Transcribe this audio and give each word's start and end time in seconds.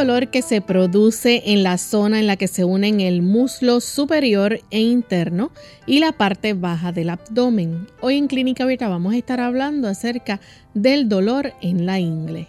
Dolor 0.00 0.28
que 0.28 0.40
se 0.40 0.62
produce 0.62 1.42
en 1.52 1.62
la 1.62 1.76
zona 1.76 2.20
en 2.20 2.26
la 2.26 2.36
que 2.36 2.48
se 2.48 2.64
unen 2.64 3.02
el 3.02 3.20
muslo 3.20 3.82
superior 3.82 4.58
e 4.70 4.80
interno 4.80 5.52
y 5.84 5.98
la 5.98 6.12
parte 6.12 6.54
baja 6.54 6.90
del 6.90 7.10
abdomen. 7.10 7.86
Hoy 8.00 8.16
en 8.16 8.26
Clínica 8.26 8.64
Abierta 8.64 8.88
vamos 8.88 9.12
a 9.12 9.18
estar 9.18 9.40
hablando 9.40 9.88
acerca 9.88 10.40
del 10.72 11.10
dolor 11.10 11.52
en 11.60 11.84
la 11.84 11.98
ingle. 11.98 12.48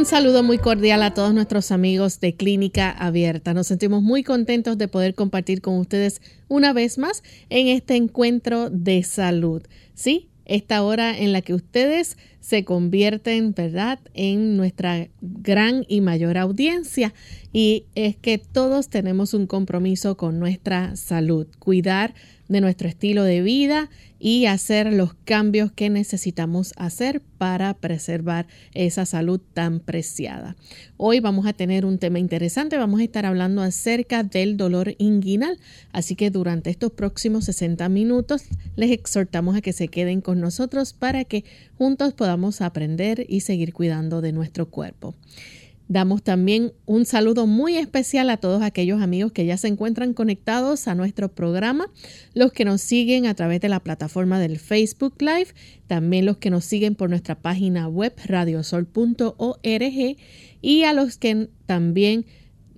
Un 0.00 0.06
saludo 0.06 0.42
muy 0.42 0.56
cordial 0.56 1.02
a 1.02 1.12
todos 1.12 1.34
nuestros 1.34 1.70
amigos 1.70 2.20
de 2.20 2.34
Clínica 2.34 2.90
Abierta. 2.90 3.52
Nos 3.52 3.66
sentimos 3.66 4.02
muy 4.02 4.22
contentos 4.22 4.78
de 4.78 4.88
poder 4.88 5.14
compartir 5.14 5.60
con 5.60 5.76
ustedes 5.76 6.22
una 6.48 6.72
vez 6.72 6.96
más 6.96 7.22
en 7.50 7.68
este 7.68 7.96
encuentro 7.96 8.70
de 8.70 9.02
salud. 9.02 9.62
Sí, 9.92 10.30
esta 10.46 10.82
hora 10.84 11.18
en 11.18 11.32
la 11.32 11.42
que 11.42 11.52
ustedes 11.52 12.16
se 12.40 12.64
convierten, 12.64 13.52
¿verdad?, 13.52 13.98
en 14.14 14.56
nuestra 14.56 15.08
gran 15.20 15.84
y 15.86 16.00
mayor 16.00 16.38
audiencia. 16.38 17.12
Y 17.52 17.84
es 17.94 18.16
que 18.16 18.38
todos 18.38 18.88
tenemos 18.88 19.34
un 19.34 19.46
compromiso 19.46 20.16
con 20.16 20.38
nuestra 20.38 20.96
salud, 20.96 21.46
cuidar 21.58 22.14
de 22.50 22.60
nuestro 22.60 22.88
estilo 22.88 23.22
de 23.22 23.42
vida 23.42 23.88
y 24.18 24.46
hacer 24.46 24.92
los 24.92 25.14
cambios 25.14 25.70
que 25.70 25.88
necesitamos 25.88 26.74
hacer 26.76 27.22
para 27.38 27.72
preservar 27.74 28.48
esa 28.74 29.06
salud 29.06 29.40
tan 29.54 29.78
preciada. 29.78 30.56
Hoy 30.96 31.20
vamos 31.20 31.46
a 31.46 31.52
tener 31.52 31.86
un 31.86 31.98
tema 31.98 32.18
interesante, 32.18 32.76
vamos 32.76 33.00
a 33.00 33.04
estar 33.04 33.24
hablando 33.24 33.62
acerca 33.62 34.24
del 34.24 34.56
dolor 34.56 34.96
inguinal, 34.98 35.58
así 35.92 36.16
que 36.16 36.30
durante 36.30 36.70
estos 36.70 36.90
próximos 36.90 37.44
60 37.44 37.88
minutos 37.88 38.42
les 38.74 38.90
exhortamos 38.90 39.56
a 39.56 39.62
que 39.62 39.72
se 39.72 39.86
queden 39.86 40.20
con 40.20 40.40
nosotros 40.40 40.92
para 40.92 41.24
que 41.24 41.44
juntos 41.78 42.14
podamos 42.14 42.60
aprender 42.62 43.26
y 43.28 43.40
seguir 43.40 43.72
cuidando 43.72 44.20
de 44.20 44.32
nuestro 44.32 44.68
cuerpo. 44.68 45.14
Damos 45.90 46.22
también 46.22 46.72
un 46.86 47.04
saludo 47.04 47.48
muy 47.48 47.76
especial 47.76 48.30
a 48.30 48.36
todos 48.36 48.62
aquellos 48.62 49.02
amigos 49.02 49.32
que 49.32 49.44
ya 49.44 49.56
se 49.56 49.66
encuentran 49.66 50.14
conectados 50.14 50.86
a 50.86 50.94
nuestro 50.94 51.34
programa, 51.34 51.90
los 52.32 52.52
que 52.52 52.64
nos 52.64 52.80
siguen 52.80 53.26
a 53.26 53.34
través 53.34 53.60
de 53.60 53.68
la 53.68 53.80
plataforma 53.80 54.38
del 54.38 54.60
Facebook 54.60 55.14
Live, 55.18 55.48
también 55.88 56.26
los 56.26 56.36
que 56.36 56.48
nos 56.48 56.64
siguen 56.64 56.94
por 56.94 57.10
nuestra 57.10 57.34
página 57.42 57.88
web 57.88 58.14
radiosol.org 58.24 60.16
y 60.62 60.82
a 60.84 60.92
los 60.92 61.16
que 61.16 61.48
también 61.66 62.24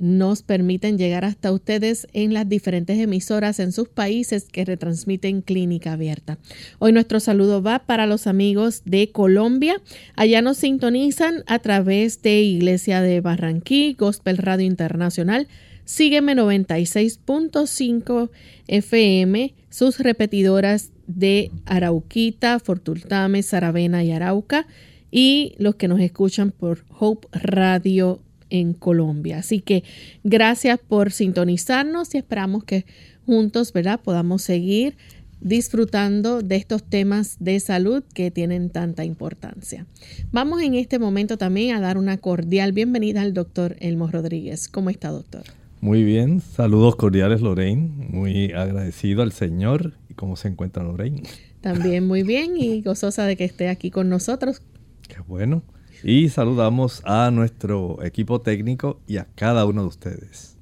nos 0.03 0.43
permiten 0.43 0.99
llegar 0.99 1.25
hasta 1.25 1.53
ustedes 1.53 2.09
en 2.13 2.35
las 2.35 2.49
diferentes 2.49 2.99
emisoras 2.99 3.61
en 3.61 3.71
sus 3.71 3.89
países 3.89 4.49
que 4.51 4.65
retransmiten 4.65 5.43
Clínica 5.43 5.93
Abierta. 5.93 6.39
Hoy 6.81 6.91
nuestro 6.93 7.21
saludo 7.21 7.63
va 7.63 7.79
para 7.87 8.09
los 8.09 8.27
amigos 8.27 8.83
de 8.85 9.13
Colombia. 9.13 9.81
Allá 10.17 10.43
nos 10.43 10.57
sintonizan 10.57 11.45
a 11.47 11.61
través 11.61 12.21
de 12.21 12.41
Iglesia 12.43 13.01
de 13.01 13.21
Barranquí, 13.21 13.95
Gospel 13.97 14.39
Radio 14.39 14.67
Internacional. 14.67 15.47
Sígueme 15.85 16.35
96.5 16.35 18.31
FM, 18.67 19.55
sus 19.71 20.01
repetidoras 20.01 20.91
de 21.07 21.53
Arauquita, 21.65 22.59
Fortultame, 22.59 23.45
Saravena 23.45 24.03
y 24.03 24.11
Arauca 24.11 24.67
y 25.13 25.55
los 25.59 25.77
que 25.77 25.87
nos 25.87 26.01
escuchan 26.01 26.51
por 26.51 26.85
Hope 26.99 27.29
Radio 27.31 28.21
en 28.53 28.75
Colombia. 28.75 29.39
Así 29.39 29.61
que 29.61 29.83
gracias 30.23 30.79
por 30.79 31.11
sintonizarnos 31.11 32.15
y 32.15 32.19
esperamos 32.19 32.65
que 32.65 32.85
juntos, 33.27 33.73
¿verdad?, 33.73 33.99
podamos 34.01 34.43
seguir 34.43 34.97
disfrutando 35.41 36.41
de 36.43 36.57
estos 36.57 36.85
temas 36.85 37.37
de 37.41 37.59
salud 37.59 38.05
que 38.15 38.31
tienen 38.31 38.71
tanta 38.71 39.05
importancia. 39.05 39.87
Vamos 40.31 40.63
en 40.63 40.75
este 40.75 40.99
momento 40.99 41.37
también 41.37 41.75
a 41.75 41.81
dar 41.81 41.99
una 41.99 42.19
cordial 42.19 42.73
bienvenida 42.73 43.23
al 43.23 43.35
doctor 43.35 43.75
Elmo 43.81 44.07
Rodríguez. 44.07 44.69
¿Cómo 44.69 44.91
está, 44.91 45.09
doctor? 45.09 45.43
Muy 45.81 46.05
bien, 46.05 46.41
saludos 46.41 46.95
cordiales, 46.95 47.41
Lorraine. 47.41 47.91
Muy 48.11 48.53
agradecido 48.53 49.23
al 49.23 49.33
Señor. 49.33 49.95
¿Y 50.09 50.15
cómo 50.15 50.37
se 50.37 50.47
encuentra 50.47 50.85
Lorraine? 50.85 51.23
También 51.61 52.07
muy 52.07 52.23
bien 52.23 52.57
y 52.57 52.83
gozosa 52.83 53.25
de 53.25 53.37
que 53.37 53.45
esté 53.45 53.69
aquí 53.69 53.91
con 53.91 54.09
nosotros. 54.09 54.63
Qué 55.09 55.17
bueno. 55.27 55.63
Y 56.03 56.29
saludamos 56.31 57.03
a 57.05 57.31
nuestro 57.31 58.03
equipo 58.03 58.41
técnico 58.41 59.01
y 59.07 59.19
a 59.19 59.27
cada 59.35 59.65
uno 59.67 59.83
de 59.83 59.89
ustedes. 59.89 60.57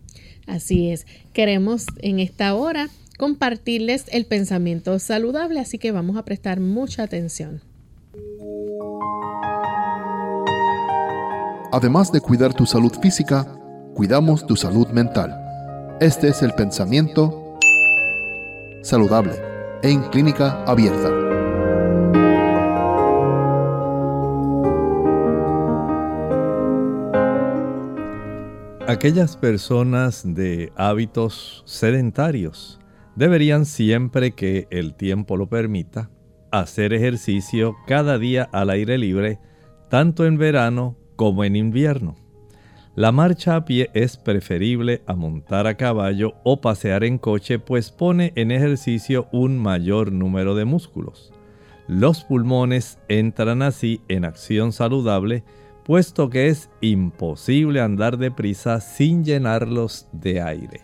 Así 0.47 0.91
es. 0.91 1.07
Queremos 1.33 1.87
en 1.99 2.21
esta 2.21 2.55
hora 2.55 2.89
compartirles 3.19 4.07
el 4.13 4.27
pensamiento 4.27 4.99
saludable, 4.99 5.61
así 5.61 5.79
que 5.79 5.93
vamos 5.93 6.17
a 6.17 6.25
prestar 6.25 6.61
mucha 6.61 7.03
atención. 7.03 7.63
Además 11.73 12.11
de 12.11 12.21
cuidar 12.21 12.53
tu 12.53 12.67
salud 12.67 12.93
física, 13.01 13.47
cuidamos 13.95 14.45
tu 14.47 14.57
salud 14.57 14.89
mental. 14.89 15.37
Este 16.01 16.29
es 16.29 16.43
el 16.43 16.53
pensamiento 16.55 17.59
saludable 18.83 19.35
en 19.83 20.03
clínica 20.11 20.65
abierta. 20.65 21.40
Aquellas 28.91 29.37
personas 29.37 30.25
de 30.35 30.73
hábitos 30.75 31.63
sedentarios 31.65 32.81
deberían 33.15 33.65
siempre 33.65 34.33
que 34.33 34.67
el 34.73 34.95
tiempo 34.95 35.37
lo 35.37 35.49
permita 35.49 36.11
hacer 36.51 36.93
ejercicio 36.93 37.77
cada 37.87 38.19
día 38.19 38.49
al 38.51 38.69
aire 38.69 38.99
libre, 38.99 39.39
tanto 39.91 40.27
en 40.27 40.39
verano 40.39 40.97
como 41.15 41.45
en 41.45 41.55
invierno. 41.55 42.17
La 42.97 43.13
marcha 43.13 43.55
a 43.55 43.65
pie 43.65 43.91
es 43.95 44.17
preferible 44.17 45.05
a 45.07 45.15
montar 45.15 45.69
a 45.69 45.77
caballo 45.77 46.33
o 46.43 46.61
pasear 46.61 47.05
en 47.05 47.19
coche, 47.19 47.61
pues 47.61 47.93
pone 47.93 48.33
en 48.35 48.51
ejercicio 48.51 49.29
un 49.31 49.57
mayor 49.57 50.11
número 50.11 50.57
de 50.57 50.65
músculos. 50.65 51.33
Los 51.87 52.25
pulmones 52.25 52.99
entran 53.07 53.63
así 53.63 54.01
en 54.09 54.25
acción 54.25 54.73
saludable 54.73 55.45
puesto 55.85 56.31
que 56.31 56.49
es 56.49 56.71
imposible 56.81 57.81
andar 57.81 58.19
deprisa 58.19 58.81
sin 58.81 59.25
llenarlos 59.25 60.09
de 60.13 60.41
aire. 60.41 60.81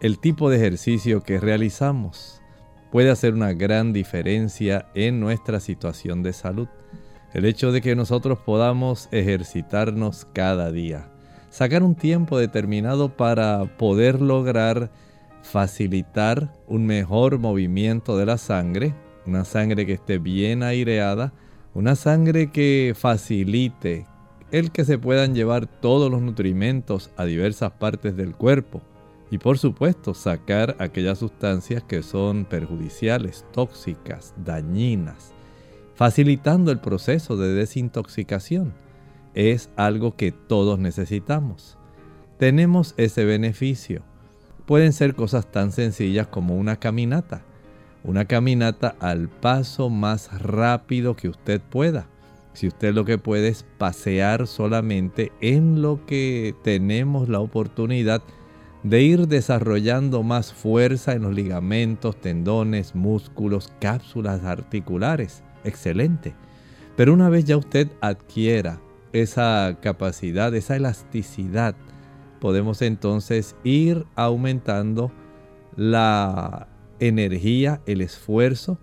El 0.00 0.18
tipo 0.18 0.50
de 0.50 0.56
ejercicio 0.56 1.22
que 1.22 1.40
realizamos 1.40 2.42
puede 2.90 3.10
hacer 3.10 3.34
una 3.34 3.52
gran 3.52 3.92
diferencia 3.92 4.86
en 4.94 5.18
nuestra 5.18 5.60
situación 5.60 6.22
de 6.22 6.32
salud. 6.32 6.68
El 7.32 7.44
hecho 7.44 7.72
de 7.72 7.80
que 7.80 7.96
nosotros 7.96 8.38
podamos 8.38 9.08
ejercitarnos 9.10 10.26
cada 10.32 10.70
día, 10.70 11.10
sacar 11.50 11.82
un 11.82 11.94
tiempo 11.94 12.38
determinado 12.38 13.16
para 13.16 13.64
poder 13.78 14.20
lograr 14.20 14.90
facilitar 15.42 16.52
un 16.66 16.86
mejor 16.86 17.38
movimiento 17.38 18.16
de 18.16 18.26
la 18.26 18.38
sangre, 18.38 18.94
una 19.26 19.44
sangre 19.44 19.86
que 19.86 19.94
esté 19.94 20.18
bien 20.18 20.62
aireada, 20.62 21.32
una 21.74 21.96
sangre 21.96 22.50
que 22.50 22.94
facilite 22.96 24.06
el 24.54 24.70
que 24.70 24.84
se 24.84 24.98
puedan 24.98 25.34
llevar 25.34 25.66
todos 25.66 26.08
los 26.12 26.22
nutrimentos 26.22 27.10
a 27.16 27.24
diversas 27.24 27.72
partes 27.72 28.16
del 28.16 28.36
cuerpo 28.36 28.82
y 29.28 29.38
por 29.38 29.58
supuesto 29.58 30.14
sacar 30.14 30.76
aquellas 30.78 31.18
sustancias 31.18 31.82
que 31.82 32.04
son 32.04 32.44
perjudiciales, 32.44 33.44
tóxicas, 33.52 34.32
dañinas, 34.36 35.32
facilitando 35.96 36.70
el 36.70 36.78
proceso 36.78 37.36
de 37.36 37.52
desintoxicación. 37.52 38.72
Es 39.34 39.70
algo 39.74 40.14
que 40.14 40.30
todos 40.30 40.78
necesitamos. 40.78 41.76
Tenemos 42.38 42.94
ese 42.96 43.24
beneficio. 43.24 44.02
Pueden 44.66 44.92
ser 44.92 45.16
cosas 45.16 45.50
tan 45.50 45.72
sencillas 45.72 46.28
como 46.28 46.54
una 46.54 46.76
caminata. 46.76 47.42
Una 48.04 48.26
caminata 48.26 48.94
al 49.00 49.28
paso 49.28 49.90
más 49.90 50.30
rápido 50.40 51.16
que 51.16 51.28
usted 51.28 51.60
pueda 51.60 52.06
Si 52.54 52.68
usted 52.68 52.94
lo 52.94 53.04
que 53.04 53.18
puede 53.18 53.48
es 53.48 53.66
pasear 53.78 54.46
solamente 54.46 55.32
en 55.40 55.82
lo 55.82 56.06
que 56.06 56.54
tenemos 56.62 57.28
la 57.28 57.40
oportunidad 57.40 58.22
de 58.84 59.02
ir 59.02 59.28
desarrollando 59.28 60.22
más 60.22 60.52
fuerza 60.52 61.12
en 61.14 61.22
los 61.22 61.34
ligamentos, 61.34 62.20
tendones, 62.20 62.94
músculos, 62.94 63.72
cápsulas 63.80 64.44
articulares. 64.44 65.42
Excelente. 65.64 66.34
Pero 66.96 67.12
una 67.12 67.28
vez 67.28 67.44
ya 67.44 67.56
usted 67.56 67.88
adquiera 68.00 68.80
esa 69.12 69.78
capacidad, 69.80 70.54
esa 70.54 70.76
elasticidad, 70.76 71.74
podemos 72.40 72.82
entonces 72.82 73.56
ir 73.64 74.04
aumentando 74.14 75.10
la 75.76 76.68
energía, 77.00 77.80
el 77.86 78.00
esfuerzo. 78.00 78.78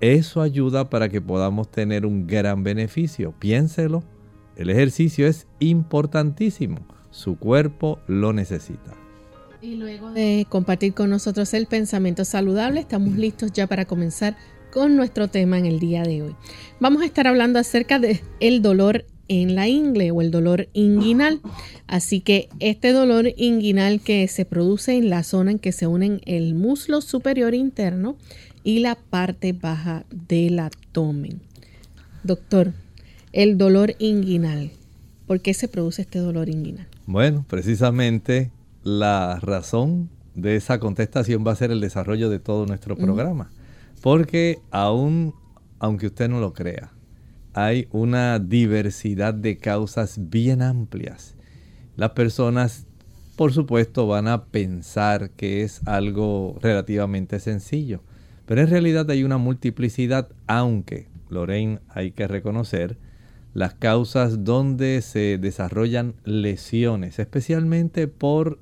Eso 0.00 0.40
ayuda 0.40 0.88
para 0.88 1.10
que 1.10 1.20
podamos 1.20 1.70
tener 1.70 2.06
un 2.06 2.26
gran 2.26 2.62
beneficio. 2.62 3.34
Piénselo, 3.38 4.02
el 4.56 4.70
ejercicio 4.70 5.26
es 5.26 5.46
importantísimo. 5.58 6.78
Su 7.10 7.36
cuerpo 7.36 7.98
lo 8.06 8.32
necesita. 8.32 8.94
Y 9.60 9.76
luego 9.76 10.10
de 10.10 10.46
compartir 10.48 10.94
con 10.94 11.10
nosotros 11.10 11.52
el 11.52 11.66
pensamiento 11.66 12.24
saludable, 12.24 12.80
estamos 12.80 13.14
listos 13.16 13.52
ya 13.52 13.66
para 13.66 13.84
comenzar 13.84 14.38
con 14.72 14.96
nuestro 14.96 15.28
tema 15.28 15.58
en 15.58 15.66
el 15.66 15.78
día 15.80 16.02
de 16.02 16.22
hoy. 16.22 16.36
Vamos 16.78 17.02
a 17.02 17.04
estar 17.04 17.26
hablando 17.26 17.58
acerca 17.58 17.98
de 17.98 18.22
el 18.40 18.62
dolor 18.62 19.04
en 19.30 19.54
la 19.54 19.68
ingle 19.68 20.10
o 20.10 20.22
el 20.22 20.32
dolor 20.32 20.68
inguinal. 20.72 21.40
Así 21.86 22.20
que 22.20 22.48
este 22.58 22.92
dolor 22.92 23.28
inguinal 23.36 24.00
que 24.00 24.26
se 24.26 24.44
produce 24.44 24.96
en 24.96 25.08
la 25.08 25.22
zona 25.22 25.52
en 25.52 25.58
que 25.60 25.70
se 25.72 25.86
unen 25.86 26.20
el 26.24 26.54
muslo 26.54 27.00
superior 27.00 27.54
interno 27.54 28.16
y 28.62 28.80
la 28.80 28.94
parte 28.94 29.52
baja 29.52 30.04
del 30.10 30.58
abdomen. 30.58 31.40
Doctor, 32.22 32.72
el 33.32 33.58
dolor 33.58 33.94
inguinal. 33.98 34.70
¿Por 35.26 35.40
qué 35.40 35.54
se 35.54 35.68
produce 35.68 36.02
este 36.02 36.18
dolor 36.18 36.48
inguinal? 36.48 36.86
Bueno, 37.06 37.44
precisamente 37.48 38.50
la 38.82 39.38
razón 39.40 40.10
de 40.34 40.56
esa 40.56 40.78
contestación 40.78 41.44
va 41.46 41.52
a 41.52 41.56
ser 41.56 41.70
el 41.70 41.80
desarrollo 41.80 42.30
de 42.30 42.38
todo 42.38 42.66
nuestro 42.66 42.96
programa. 42.96 43.50
Porque 44.00 44.58
aún, 44.70 45.34
aunque 45.78 46.06
usted 46.06 46.28
no 46.28 46.40
lo 46.40 46.52
crea, 46.52 46.92
hay 47.52 47.88
una 47.90 48.38
diversidad 48.38 49.34
de 49.34 49.58
causas 49.58 50.30
bien 50.30 50.62
amplias. 50.62 51.34
Las 51.96 52.10
personas, 52.10 52.86
por 53.36 53.52
supuesto, 53.52 54.06
van 54.06 54.28
a 54.28 54.44
pensar 54.44 55.30
que 55.30 55.62
es 55.62 55.86
algo 55.86 56.56
relativamente 56.62 57.40
sencillo, 57.40 58.02
pero 58.50 58.62
en 58.62 58.68
realidad 58.68 59.08
hay 59.12 59.22
una 59.22 59.38
multiplicidad, 59.38 60.28
aunque, 60.48 61.06
Lorraine, 61.28 61.78
hay 61.88 62.10
que 62.10 62.26
reconocer 62.26 62.98
las 63.54 63.74
causas 63.74 64.42
donde 64.42 65.02
se 65.02 65.38
desarrollan 65.38 66.16
lesiones, 66.24 67.20
especialmente 67.20 68.08
por 68.08 68.58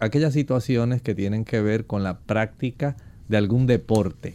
aquellas 0.00 0.32
situaciones 0.32 1.02
que 1.02 1.14
tienen 1.14 1.44
que 1.44 1.60
ver 1.60 1.86
con 1.86 2.02
la 2.02 2.18
práctica 2.18 2.96
de 3.28 3.36
algún 3.36 3.68
deporte. 3.68 4.34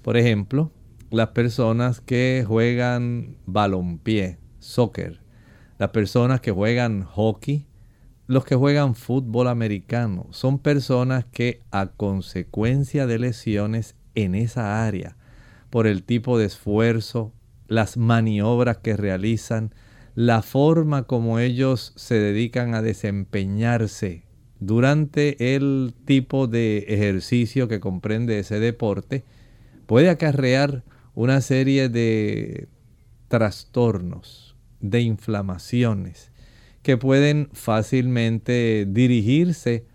Por 0.00 0.16
ejemplo, 0.16 0.72
las 1.10 1.28
personas 1.28 2.00
que 2.00 2.42
juegan 2.48 3.36
balompié, 3.44 4.38
soccer, 4.58 5.20
las 5.78 5.90
personas 5.90 6.40
que 6.40 6.50
juegan 6.50 7.02
hockey, 7.02 7.66
los 8.26 8.46
que 8.46 8.56
juegan 8.56 8.94
fútbol 8.94 9.48
americano, 9.48 10.28
son 10.30 10.58
personas 10.58 11.26
que 11.26 11.60
a 11.70 11.88
consecuencia 11.88 13.06
de 13.06 13.18
lesiones 13.18 13.96
en 14.14 14.34
esa 14.34 14.86
área, 14.86 15.16
por 15.70 15.86
el 15.86 16.02
tipo 16.02 16.38
de 16.38 16.46
esfuerzo, 16.46 17.32
las 17.68 17.96
maniobras 17.96 18.78
que 18.78 18.96
realizan, 18.96 19.74
la 20.14 20.42
forma 20.42 21.04
como 21.04 21.38
ellos 21.38 21.92
se 21.96 22.16
dedican 22.16 22.74
a 22.74 22.82
desempeñarse 22.82 24.24
durante 24.58 25.54
el 25.54 25.94
tipo 26.04 26.46
de 26.46 26.78
ejercicio 26.88 27.68
que 27.68 27.80
comprende 27.80 28.38
ese 28.38 28.60
deporte, 28.60 29.24
puede 29.86 30.10
acarrear 30.10 30.84
una 31.14 31.40
serie 31.40 31.88
de 31.88 32.68
trastornos, 33.28 34.56
de 34.80 35.00
inflamaciones, 35.00 36.30
que 36.82 36.96
pueden 36.96 37.48
fácilmente 37.52 38.86
dirigirse 38.88 39.86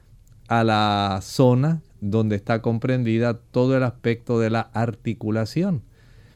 a 0.47 0.63
la 0.63 1.19
zona 1.21 1.81
donde 2.09 2.35
está 2.35 2.61
comprendida 2.61 3.37
todo 3.37 3.77
el 3.77 3.83
aspecto 3.83 4.39
de 4.39 4.49
la 4.49 4.61
articulación. 4.73 5.83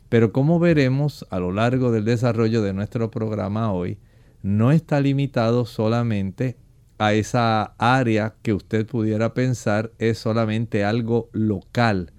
Pero 0.10 0.32
como 0.32 0.60
veremos 0.60 1.26
a 1.30 1.40
lo 1.40 1.52
largo 1.52 1.92
del 1.92 2.06
desarrollo 2.06 2.62
de 2.62 2.74
nuestro 2.74 3.12
programa 3.12 3.72
hoy, 3.72 4.00
no 4.42 4.72
está 4.72 5.00
limitado 5.02 5.66
solamente 5.66 6.58
a 6.98 7.14
esa 7.14 7.76
área 7.78 8.36
que 8.42 8.54
usted 8.54 8.86
pudiera 8.86 9.34
pensar 9.34 9.92
es 10.00 10.18
solamente 10.18 10.84
algo 10.84 11.30
local, 11.32 12.12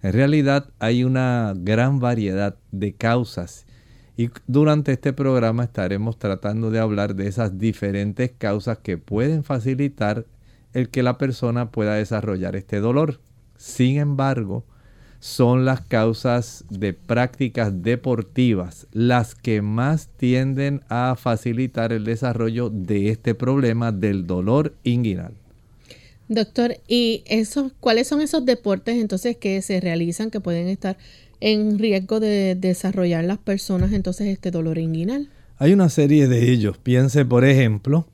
en 0.00 0.12
realidad 0.12 0.70
hay 0.78 1.02
una 1.02 1.54
gran 1.56 1.98
variedad 1.98 2.56
de 2.70 2.92
causas 2.94 3.66
y 4.16 4.30
durante 4.46 4.92
este 4.92 5.12
programa 5.12 5.64
estaremos 5.64 6.18
tratando 6.18 6.70
de 6.70 6.78
hablar 6.78 7.16
de 7.16 7.26
esas 7.26 7.58
diferentes 7.58 8.32
causas 8.36 8.78
que 8.78 8.96
pueden 8.96 9.42
facilitar 9.42 10.26
el 10.72 10.88
que 10.88 11.02
la 11.02 11.18
persona 11.18 11.70
pueda 11.70 11.94
desarrollar 11.94 12.56
este 12.56 12.80
dolor. 12.80 13.20
Sin 13.56 13.98
embargo, 13.98 14.64
son 15.20 15.64
las 15.64 15.80
causas 15.80 16.64
de 16.70 16.92
prácticas 16.92 17.82
deportivas 17.82 18.86
las 18.92 19.34
que 19.34 19.62
más 19.62 20.08
tienden 20.16 20.82
a 20.88 21.16
facilitar 21.16 21.92
el 21.92 22.04
desarrollo 22.04 22.70
de 22.70 23.10
este 23.10 23.34
problema 23.34 23.90
del 23.90 24.26
dolor 24.26 24.74
inguinal. 24.84 25.34
Doctor, 26.28 26.76
¿y 26.86 27.24
esos, 27.26 27.72
cuáles 27.80 28.06
son 28.06 28.20
esos 28.20 28.44
deportes 28.44 28.96
entonces 28.96 29.36
que 29.36 29.60
se 29.62 29.80
realizan 29.80 30.30
que 30.30 30.40
pueden 30.40 30.68
estar 30.68 30.98
en 31.40 31.78
riesgo 31.78 32.20
de 32.20 32.54
desarrollar 32.54 33.24
las 33.24 33.38
personas 33.38 33.92
entonces 33.92 34.28
este 34.28 34.50
dolor 34.50 34.78
inguinal? 34.78 35.30
Hay 35.56 35.72
una 35.72 35.88
serie 35.88 36.28
de 36.28 36.52
ellos. 36.52 36.78
Piense, 36.78 37.24
por 37.24 37.44
ejemplo, 37.44 38.06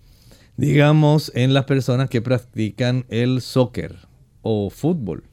digamos 0.56 1.32
en 1.34 1.54
las 1.54 1.64
personas 1.64 2.08
que 2.08 2.22
practican 2.22 3.06
el 3.08 3.40
soccer 3.40 3.96
o 4.42 4.70
fútbol. 4.70 5.24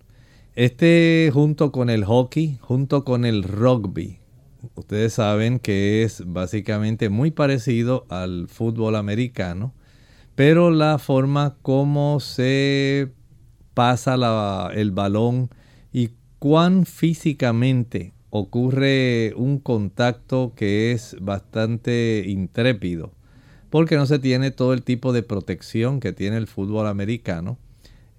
Este 0.55 1.29
junto 1.33 1.71
con 1.71 1.89
el 1.89 2.05
hockey, 2.05 2.57
junto 2.61 3.03
con 3.03 3.25
el 3.25 3.43
rugby. 3.43 4.19
Ustedes 4.75 5.13
saben 5.13 5.59
que 5.59 6.03
es 6.03 6.23
básicamente 6.25 7.09
muy 7.09 7.31
parecido 7.31 8.05
al 8.09 8.47
fútbol 8.47 8.95
americano 8.95 9.73
pero 10.35 10.71
la 10.71 10.97
forma 10.97 11.57
como 11.61 12.19
se 12.19 13.11
pasa 13.73 14.69
el 14.73 14.91
balón 14.91 15.49
y 15.91 16.11
cuán 16.39 16.85
físicamente 16.85 18.13
ocurre 18.29 19.33
un 19.35 19.59
contacto 19.59 20.53
que 20.55 20.93
es 20.93 21.15
bastante 21.19 22.23
intrépido, 22.27 23.13
porque 23.71 23.95
no 23.95 24.05
se 24.05 24.19
tiene 24.19 24.51
todo 24.51 24.73
el 24.73 24.83
tipo 24.83 25.13
de 25.13 25.23
protección 25.23 26.01
que 26.01 26.11
tiene 26.11 26.37
el 26.37 26.45
fútbol 26.45 26.87
americano. 26.87 27.57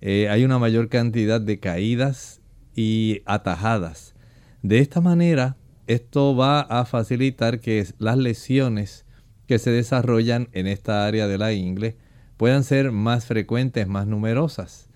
Eh, 0.01 0.29
hay 0.31 0.45
una 0.45 0.59
mayor 0.59 0.89
cantidad 0.89 1.41
de 1.41 1.61
caídas 1.61 2.41
y 2.75 3.21
atajadas. 3.27 4.15
De 4.63 4.79
esta 4.79 5.03
manera, 5.03 5.57
esto 5.87 6.35
va 6.35 6.63
a 6.63 6.87
facilitar 6.87 7.61
que 7.61 7.87
las 7.99 8.17
lesiones 8.17 9.05
que 9.47 9.59
se 9.59 9.71
desarrollan 9.71 10.49
en 10.53 10.67
esta 10.67 11.07
área 11.07 11.29
de 11.29 11.37
la 11.37 11.53
ingle 11.53 11.97
puedan 12.39 12.65
ser 12.65 12.91
más 12.91 13.27
frecuentes, 13.27 13.87
más 13.87 14.07
numerosas. 14.07 14.89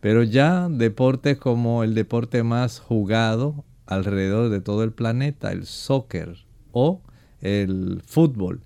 Pero 0.00 0.22
ya 0.24 0.68
deportes 0.68 1.38
como 1.38 1.84
el 1.84 1.94
deporte 1.94 2.42
más 2.42 2.80
jugado 2.80 3.64
alrededor 3.86 4.50
de 4.50 4.60
todo 4.60 4.84
el 4.84 4.92
planeta, 4.92 5.52
el 5.52 5.64
soccer 5.64 6.44
o 6.70 7.00
el 7.40 8.02
fútbol, 8.04 8.62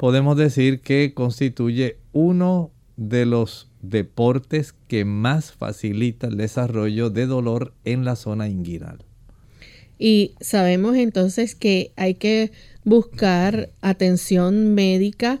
podemos 0.00 0.34
decir 0.34 0.80
que 0.80 1.12
constituye 1.12 1.98
uno 2.14 2.70
de 2.96 3.26
los 3.26 3.68
deportes 3.82 4.72
que 4.88 5.04
más 5.04 5.52
facilita 5.52 6.28
el 6.28 6.38
desarrollo 6.38 7.10
de 7.10 7.26
dolor 7.26 7.74
en 7.84 8.06
la 8.06 8.16
zona 8.16 8.48
inguinal. 8.48 9.04
Y 9.98 10.32
sabemos 10.40 10.96
entonces 10.96 11.54
que 11.54 11.92
hay 11.96 12.14
que 12.14 12.50
buscar 12.82 13.68
atención 13.82 14.72
médica 14.72 15.38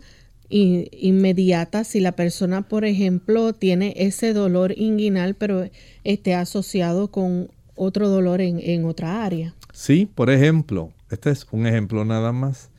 inmediata 0.50 1.82
si 1.82 2.00
la 2.00 2.12
persona, 2.12 2.68
por 2.68 2.84
ejemplo, 2.84 3.54
tiene 3.54 3.94
ese 3.96 4.34
dolor 4.34 4.74
inguinal, 4.76 5.36
pero 5.36 5.70
esté 6.04 6.34
asociado 6.34 7.10
con 7.10 7.48
otro 7.76 8.10
dolor 8.10 8.42
en, 8.42 8.60
en 8.60 8.84
otra 8.84 9.24
área. 9.24 9.54
Sí, 9.72 10.04
por 10.04 10.28
ejemplo, 10.28 10.92
este 11.10 11.30
es 11.30 11.46
un 11.50 11.66
ejemplo 11.66 12.04
nada 12.04 12.32
más. 12.32 12.69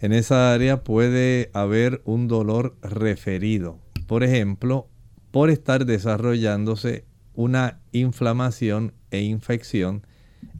En 0.00 0.12
esa 0.12 0.52
área 0.52 0.84
puede 0.84 1.50
haber 1.54 2.02
un 2.04 2.28
dolor 2.28 2.76
referido. 2.82 3.80
Por 4.06 4.22
ejemplo, 4.22 4.88
por 5.32 5.50
estar 5.50 5.86
desarrollándose 5.86 7.04
una 7.34 7.80
inflamación 7.90 8.94
e 9.10 9.22
infección 9.22 10.06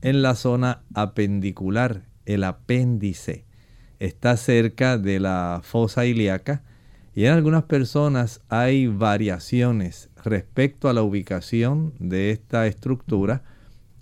en 0.02 0.22
la 0.22 0.34
zona 0.34 0.82
apendicular, 0.94 2.02
el 2.26 2.44
apéndice. 2.44 3.46
está 4.00 4.36
cerca 4.36 4.96
de 4.96 5.18
la 5.18 5.60
fosa 5.64 6.06
ilíaca 6.06 6.62
y 7.14 7.24
en 7.24 7.32
algunas 7.32 7.64
personas 7.64 8.42
hay 8.48 8.86
variaciones 8.86 10.08
respecto 10.24 10.88
a 10.88 10.92
la 10.92 11.02
ubicación 11.02 11.94
de 11.98 12.30
esta 12.30 12.68
estructura 12.68 13.42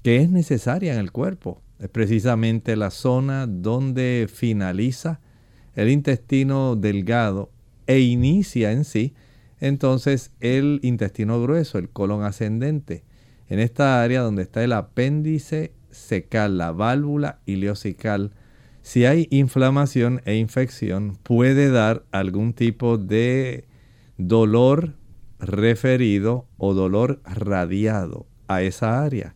que 0.02 0.18
es 0.18 0.30
necesaria 0.30 0.92
en 0.92 1.00
el 1.00 1.12
cuerpo. 1.12 1.62
Es 1.78 1.88
precisamente 1.88 2.76
la 2.76 2.90
zona 2.90 3.46
donde 3.46 4.28
finaliza 4.32 5.20
el 5.76 5.90
intestino 5.90 6.74
delgado 6.74 7.50
e 7.86 8.00
inicia 8.00 8.72
en 8.72 8.84
sí 8.84 9.14
entonces 9.60 10.32
el 10.40 10.80
intestino 10.82 11.40
grueso, 11.40 11.78
el 11.78 11.88
colon 11.88 12.22
ascendente. 12.22 13.04
En 13.48 13.58
esta 13.58 14.02
área 14.02 14.20
donde 14.20 14.42
está 14.42 14.62
el 14.62 14.72
apéndice 14.72 15.72
secal, 15.90 16.58
la 16.58 16.72
válvula 16.72 17.38
ileosical, 17.46 18.32
si 18.82 19.04
hay 19.04 19.26
inflamación 19.30 20.20
e 20.24 20.36
infección, 20.36 21.18
puede 21.22 21.70
dar 21.70 22.04
algún 22.12 22.52
tipo 22.52 22.98
de 22.98 23.64
dolor 24.16 24.94
referido 25.40 26.46
o 26.56 26.74
dolor 26.74 27.20
radiado 27.24 28.26
a 28.46 28.62
esa 28.62 29.02
área. 29.02 29.34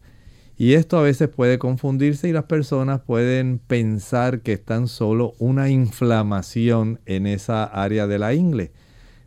Y 0.60 0.74
esto 0.74 0.98
a 0.98 1.02
veces 1.02 1.30
puede 1.30 1.58
confundirse 1.58 2.28
y 2.28 2.32
las 2.32 2.44
personas 2.44 3.00
pueden 3.00 3.60
pensar 3.66 4.42
que 4.42 4.52
están 4.52 4.88
solo 4.88 5.32
una 5.38 5.70
inflamación 5.70 7.00
en 7.06 7.26
esa 7.26 7.64
área 7.64 8.06
de 8.06 8.18
la 8.18 8.34
ingle. 8.34 8.70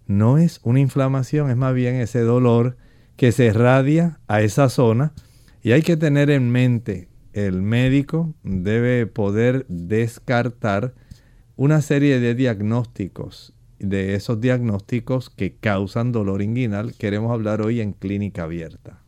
No 0.05 0.37
es 0.37 0.59
una 0.61 0.79
inflamación, 0.79 1.49
es 1.49 1.57
más 1.57 1.73
bien 1.73 1.95
ese 1.95 2.19
dolor 2.19 2.77
que 3.15 3.31
se 3.31 3.51
radia 3.51 4.19
a 4.27 4.43
esa 4.43 4.69
zona. 4.69 5.13
Y 5.63 5.71
hay 5.71 5.81
que 5.81 5.97
tener 5.97 6.29
en 6.29 6.51
mente 6.51 7.09
el 7.33 7.63
médico 7.63 8.35
debe 8.43 9.07
poder 9.07 9.65
descartar 9.69 10.93
una 11.55 11.81
serie 11.81 12.19
de 12.19 12.35
diagnósticos. 12.35 13.55
De 13.79 14.13
esos 14.13 14.39
diagnósticos 14.39 15.31
que 15.31 15.55
causan 15.55 16.11
dolor 16.11 16.43
inguinal, 16.43 16.93
queremos 16.93 17.31
hablar 17.31 17.63
hoy 17.63 17.81
en 17.81 17.93
clínica 17.93 18.43
abierta. 18.43 19.02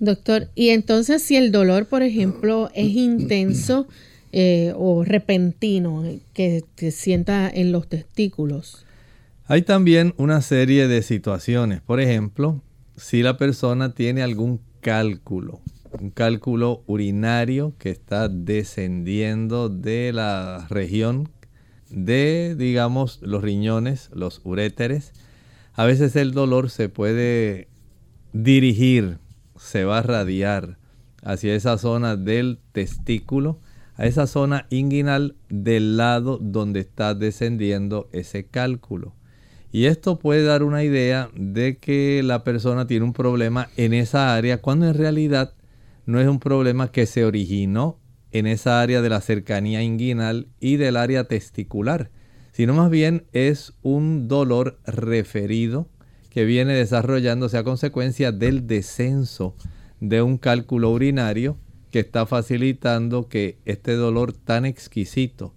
Doctor, 0.00 0.48
y 0.54 0.70
entonces 0.70 1.22
si 1.22 1.36
el 1.36 1.52
dolor, 1.52 1.86
por 1.86 2.02
ejemplo, 2.02 2.70
es 2.74 2.88
intenso 2.88 3.86
eh, 4.32 4.72
o 4.76 5.04
repentino, 5.04 6.02
que 6.32 6.64
se 6.76 6.90
sienta 6.90 7.48
en 7.48 7.70
los 7.70 7.86
testículos. 7.88 8.84
Hay 9.46 9.62
también 9.62 10.14
una 10.16 10.40
serie 10.40 10.88
de 10.88 11.02
situaciones. 11.02 11.80
Por 11.80 12.00
ejemplo, 12.00 12.62
si 12.96 13.22
la 13.22 13.36
persona 13.36 13.94
tiene 13.94 14.22
algún 14.22 14.60
cálculo, 14.80 15.60
un 16.00 16.10
cálculo 16.10 16.82
urinario 16.86 17.74
que 17.78 17.90
está 17.90 18.28
descendiendo 18.28 19.68
de 19.68 20.12
la 20.12 20.66
región 20.70 21.28
de, 21.90 22.54
digamos, 22.56 23.18
los 23.22 23.42
riñones, 23.42 24.10
los 24.14 24.40
uréteres. 24.44 25.12
A 25.74 25.84
veces 25.84 26.14
el 26.16 26.32
dolor 26.32 26.70
se 26.70 26.88
puede 26.88 27.68
dirigir, 28.32 29.18
se 29.60 29.84
va 29.84 29.98
a 29.98 30.02
radiar 30.02 30.78
hacia 31.22 31.54
esa 31.54 31.76
zona 31.76 32.16
del 32.16 32.58
testículo, 32.72 33.60
a 33.96 34.06
esa 34.06 34.26
zona 34.26 34.66
inguinal 34.70 35.36
del 35.50 35.98
lado 35.98 36.38
donde 36.38 36.80
está 36.80 37.14
descendiendo 37.14 38.08
ese 38.12 38.46
cálculo. 38.46 39.14
Y 39.70 39.84
esto 39.84 40.18
puede 40.18 40.42
dar 40.44 40.62
una 40.62 40.82
idea 40.82 41.30
de 41.34 41.76
que 41.76 42.22
la 42.24 42.42
persona 42.42 42.86
tiene 42.86 43.04
un 43.04 43.12
problema 43.12 43.68
en 43.76 43.92
esa 43.92 44.34
área 44.34 44.62
cuando 44.62 44.88
en 44.88 44.94
realidad 44.94 45.52
no 46.06 46.18
es 46.20 46.26
un 46.26 46.40
problema 46.40 46.90
que 46.90 47.06
se 47.06 47.24
originó 47.24 47.98
en 48.32 48.46
esa 48.46 48.80
área 48.80 49.02
de 49.02 49.10
la 49.10 49.20
cercanía 49.20 49.82
inguinal 49.82 50.48
y 50.58 50.76
del 50.76 50.96
área 50.96 51.24
testicular, 51.24 52.10
sino 52.52 52.74
más 52.74 52.90
bien 52.90 53.26
es 53.32 53.74
un 53.82 54.26
dolor 54.26 54.80
referido 54.86 55.88
que 56.30 56.44
viene 56.44 56.74
desarrollándose 56.74 57.58
a 57.58 57.64
consecuencia 57.64 58.32
del 58.32 58.66
descenso 58.66 59.54
de 60.00 60.22
un 60.22 60.38
cálculo 60.38 60.90
urinario 60.90 61.58
que 61.90 62.00
está 62.00 62.24
facilitando 62.24 63.28
que 63.28 63.58
este 63.64 63.94
dolor 63.94 64.32
tan 64.32 64.64
exquisito 64.64 65.54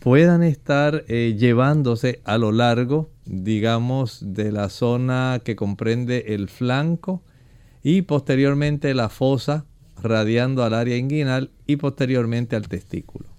puedan 0.00 0.42
estar 0.42 1.04
eh, 1.08 1.36
llevándose 1.38 2.20
a 2.24 2.38
lo 2.38 2.50
largo, 2.52 3.10
digamos, 3.24 4.20
de 4.22 4.50
la 4.50 4.68
zona 4.68 5.40
que 5.44 5.54
comprende 5.54 6.34
el 6.34 6.48
flanco 6.48 7.22
y 7.82 8.02
posteriormente 8.02 8.94
la 8.94 9.08
fosa 9.08 9.66
radiando 10.02 10.64
al 10.64 10.74
área 10.74 10.96
inguinal 10.96 11.50
y 11.66 11.76
posteriormente 11.76 12.56
al 12.56 12.68
testículo. 12.68 13.31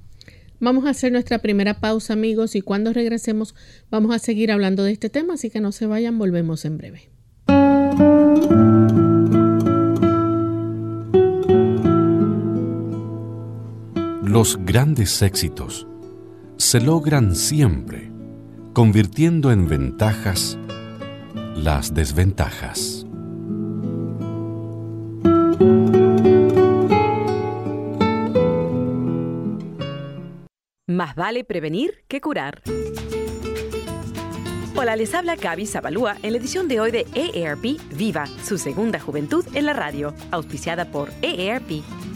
Vamos 0.63 0.86
a 0.86 0.91
hacer 0.91 1.12
nuestra 1.12 1.39
primera 1.39 1.82
pausa 1.82 2.13
amigos 2.13 2.55
y 2.55 2.62
cuando 2.62 2.93
regresemos 2.93 3.53
vamos 3.91 4.15
a 4.15 4.20
seguir 4.20 4.50
hablando 4.50 4.86
de 4.86 4.93
este 4.93 5.10
tema, 5.10 5.34
así 5.34 5.50
que 5.50 5.60
no 5.60 5.74
se 5.74 5.88
vayan, 5.88 6.17
volvemos 6.17 6.63
en 6.63 6.77
breve. 6.77 7.10
Los 14.24 14.58
grandes 14.63 15.22
éxitos 15.22 15.86
se 16.55 16.79
logran 16.79 17.36
siempre 17.36 18.10
convirtiendo 18.72 19.51
en 19.51 19.67
ventajas 19.67 20.58
las 21.58 21.93
desventajas. 21.93 23.02
Más 30.88 31.16
vale 31.16 31.46
prevenir 31.46 32.04
que 32.10 32.20
curar. 32.20 32.62
Hola, 34.75 34.98
les 34.98 35.16
habla 35.16 35.38
Gaby 35.38 35.66
Zabalúa 35.66 36.18
en 36.24 36.34
la 36.34 36.40
edición 36.40 36.68
de 36.68 36.82
hoy 36.82 36.92
de 36.92 37.08
EARP 37.16 37.80
Viva, 37.96 38.25
su 38.44 38.58
segunda 38.58 39.00
juventud 39.00 39.46
en 39.54 39.66
la 39.66 39.72
radio, 39.72 40.13
auspiciada 40.32 40.92
por 40.92 41.10
EARP 41.22 41.84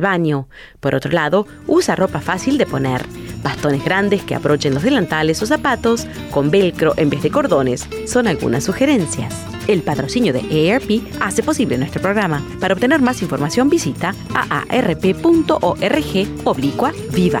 baño. 0.00 0.48
Por 0.80 0.94
otro 0.94 1.10
lado, 1.10 1.46
usa 1.66 1.96
ropa 1.96 2.20
fácil 2.20 2.58
de 2.58 2.66
poner, 2.66 3.04
bastones 3.42 3.84
grandes 3.84 4.22
que 4.22 4.34
aprochen 4.34 4.74
los 4.74 4.82
delantales 4.82 5.42
o 5.42 5.46
zapatos 5.46 6.06
con 6.30 6.50
velcro 6.50 6.94
en 6.96 7.10
vez 7.10 7.22
de 7.22 7.30
cordones. 7.30 7.88
Son 8.06 8.26
algunas 8.26 8.64
sugerencias. 8.64 9.34
El 9.66 9.82
patrocinio 9.82 10.32
de 10.32 10.42
EARP 10.50 11.02
hace 11.20 11.42
posible 11.42 11.78
nuestro 11.78 12.02
programa. 12.02 12.42
Para 12.60 12.74
obtener 12.74 13.00
más 13.00 13.22
información 13.22 13.70
visita 13.70 14.14
aarp.org 14.34 15.56
oblicua 16.44 16.92
viva. 17.12 17.40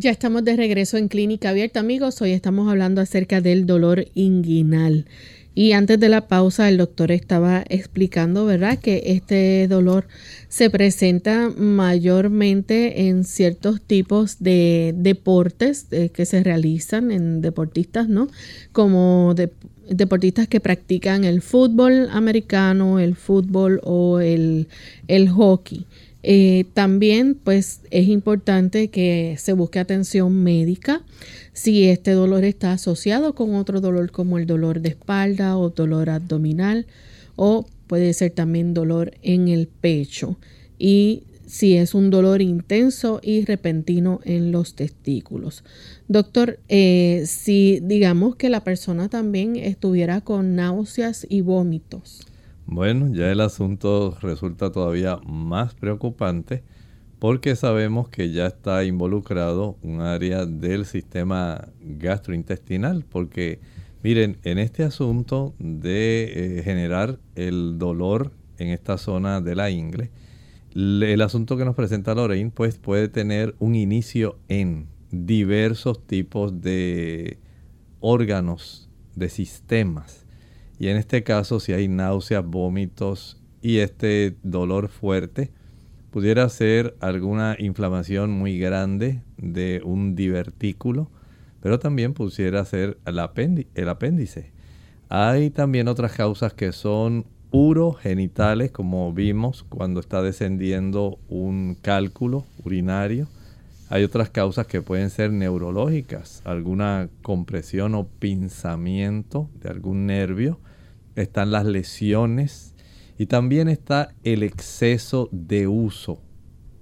Ya 0.00 0.10
estamos 0.10 0.44
de 0.44 0.56
regreso 0.56 0.96
en 0.96 1.08
Clínica 1.08 1.50
Abierta, 1.50 1.80
amigos. 1.80 2.22
Hoy 2.22 2.30
estamos 2.30 2.70
hablando 2.70 3.02
acerca 3.02 3.42
del 3.42 3.66
dolor 3.66 4.06
inguinal. 4.14 5.04
Y 5.54 5.72
antes 5.72 6.00
de 6.00 6.08
la 6.08 6.26
pausa, 6.26 6.70
el 6.70 6.78
doctor 6.78 7.12
estaba 7.12 7.64
explicando, 7.68 8.46
¿verdad?, 8.46 8.78
que 8.78 9.02
este 9.04 9.68
dolor 9.68 10.08
se 10.48 10.70
presenta 10.70 11.50
mayormente 11.54 13.08
en 13.08 13.24
ciertos 13.24 13.82
tipos 13.82 14.38
de 14.38 14.94
deportes 14.96 15.86
eh, 15.90 16.08
que 16.08 16.24
se 16.24 16.42
realizan 16.42 17.10
en 17.10 17.42
deportistas, 17.42 18.08
¿no? 18.08 18.28
Como 18.72 19.34
deportistas 19.86 20.48
que 20.48 20.60
practican 20.60 21.24
el 21.24 21.42
fútbol 21.42 22.08
americano, 22.10 23.00
el 23.00 23.16
fútbol 23.16 23.82
o 23.84 24.18
el, 24.20 24.66
el 25.08 25.28
hockey. 25.28 25.84
Eh, 26.22 26.66
también 26.74 27.34
pues 27.34 27.80
es 27.90 28.08
importante 28.08 28.88
que 28.88 29.36
se 29.38 29.54
busque 29.54 29.78
atención 29.78 30.42
médica 30.42 31.02
si 31.54 31.88
este 31.88 32.12
dolor 32.12 32.44
está 32.44 32.72
asociado 32.72 33.34
con 33.34 33.54
otro 33.54 33.80
dolor 33.80 34.10
como 34.10 34.36
el 34.36 34.46
dolor 34.46 34.80
de 34.80 34.90
espalda 34.90 35.56
o 35.56 35.70
dolor 35.70 36.10
abdominal 36.10 36.86
o 37.36 37.66
puede 37.86 38.12
ser 38.12 38.32
también 38.32 38.74
dolor 38.74 39.12
en 39.22 39.48
el 39.48 39.66
pecho 39.66 40.38
y 40.78 41.24
si 41.46 41.76
es 41.76 41.94
un 41.94 42.10
dolor 42.10 42.42
intenso 42.42 43.20
y 43.24 43.44
repentino 43.44 44.20
en 44.24 44.52
los 44.52 44.74
testículos. 44.74 45.64
Doctor, 46.06 46.60
eh, 46.68 47.24
si 47.26 47.80
digamos 47.82 48.36
que 48.36 48.50
la 48.50 48.62
persona 48.62 49.08
también 49.08 49.56
estuviera 49.56 50.20
con 50.20 50.54
náuseas 50.54 51.26
y 51.28 51.40
vómitos. 51.40 52.26
Bueno, 52.72 53.12
ya 53.12 53.32
el 53.32 53.40
asunto 53.40 54.16
resulta 54.22 54.70
todavía 54.70 55.18
más 55.26 55.74
preocupante 55.74 56.62
porque 57.18 57.56
sabemos 57.56 58.08
que 58.08 58.30
ya 58.30 58.46
está 58.46 58.84
involucrado 58.84 59.76
un 59.82 60.00
área 60.02 60.46
del 60.46 60.86
sistema 60.86 61.66
gastrointestinal, 61.80 63.04
porque 63.10 63.58
miren, 64.04 64.38
en 64.44 64.58
este 64.58 64.84
asunto 64.84 65.52
de 65.58 66.58
eh, 66.58 66.62
generar 66.62 67.18
el 67.34 67.76
dolor 67.76 68.30
en 68.58 68.68
esta 68.68 68.98
zona 68.98 69.40
de 69.40 69.56
la 69.56 69.68
ingle, 69.70 70.12
el 70.72 71.20
asunto 71.22 71.56
que 71.56 71.64
nos 71.64 71.74
presenta 71.74 72.14
Lorraine 72.14 72.52
pues 72.52 72.78
puede 72.78 73.08
tener 73.08 73.56
un 73.58 73.74
inicio 73.74 74.38
en 74.46 74.86
diversos 75.10 76.06
tipos 76.06 76.60
de 76.60 77.38
órganos, 77.98 78.88
de 79.16 79.28
sistemas 79.28 80.19
y 80.80 80.88
en 80.88 80.96
este 80.96 81.22
caso, 81.22 81.60
si 81.60 81.74
hay 81.74 81.88
náuseas, 81.88 82.42
vómitos 82.42 83.38
y 83.60 83.80
este 83.80 84.36
dolor 84.42 84.88
fuerte, 84.88 85.50
pudiera 86.10 86.48
ser 86.48 86.96
alguna 87.00 87.54
inflamación 87.58 88.30
muy 88.30 88.58
grande 88.58 89.20
de 89.36 89.82
un 89.84 90.16
divertículo, 90.16 91.10
pero 91.60 91.78
también 91.78 92.14
pudiera 92.14 92.64
ser 92.64 92.96
el, 93.04 93.18
apéndice. 93.18 94.52
Hay 95.10 95.50
también 95.50 95.86
otras 95.86 96.12
causas 96.12 96.54
que 96.54 96.72
son 96.72 97.26
urogenitales, 97.50 98.70
como 98.70 99.12
vimos 99.12 99.66
cuando 99.68 100.00
está 100.00 100.22
descendiendo 100.22 101.18
un 101.28 101.76
cálculo 101.82 102.46
urinario. 102.64 103.28
Hay 103.90 104.02
otras 104.02 104.30
causas 104.30 104.66
que 104.66 104.80
pueden 104.80 105.10
ser 105.10 105.30
neurológicas, 105.30 106.40
alguna 106.46 107.10
compresión 107.20 107.94
o 107.94 108.06
pinzamiento 108.06 109.50
de 109.60 109.68
algún 109.68 110.06
nervio 110.06 110.58
están 111.16 111.50
las 111.50 111.64
lesiones 111.64 112.74
y 113.18 113.26
también 113.26 113.68
está 113.68 114.14
el 114.24 114.42
exceso 114.42 115.28
de 115.32 115.66
uso, 115.66 116.22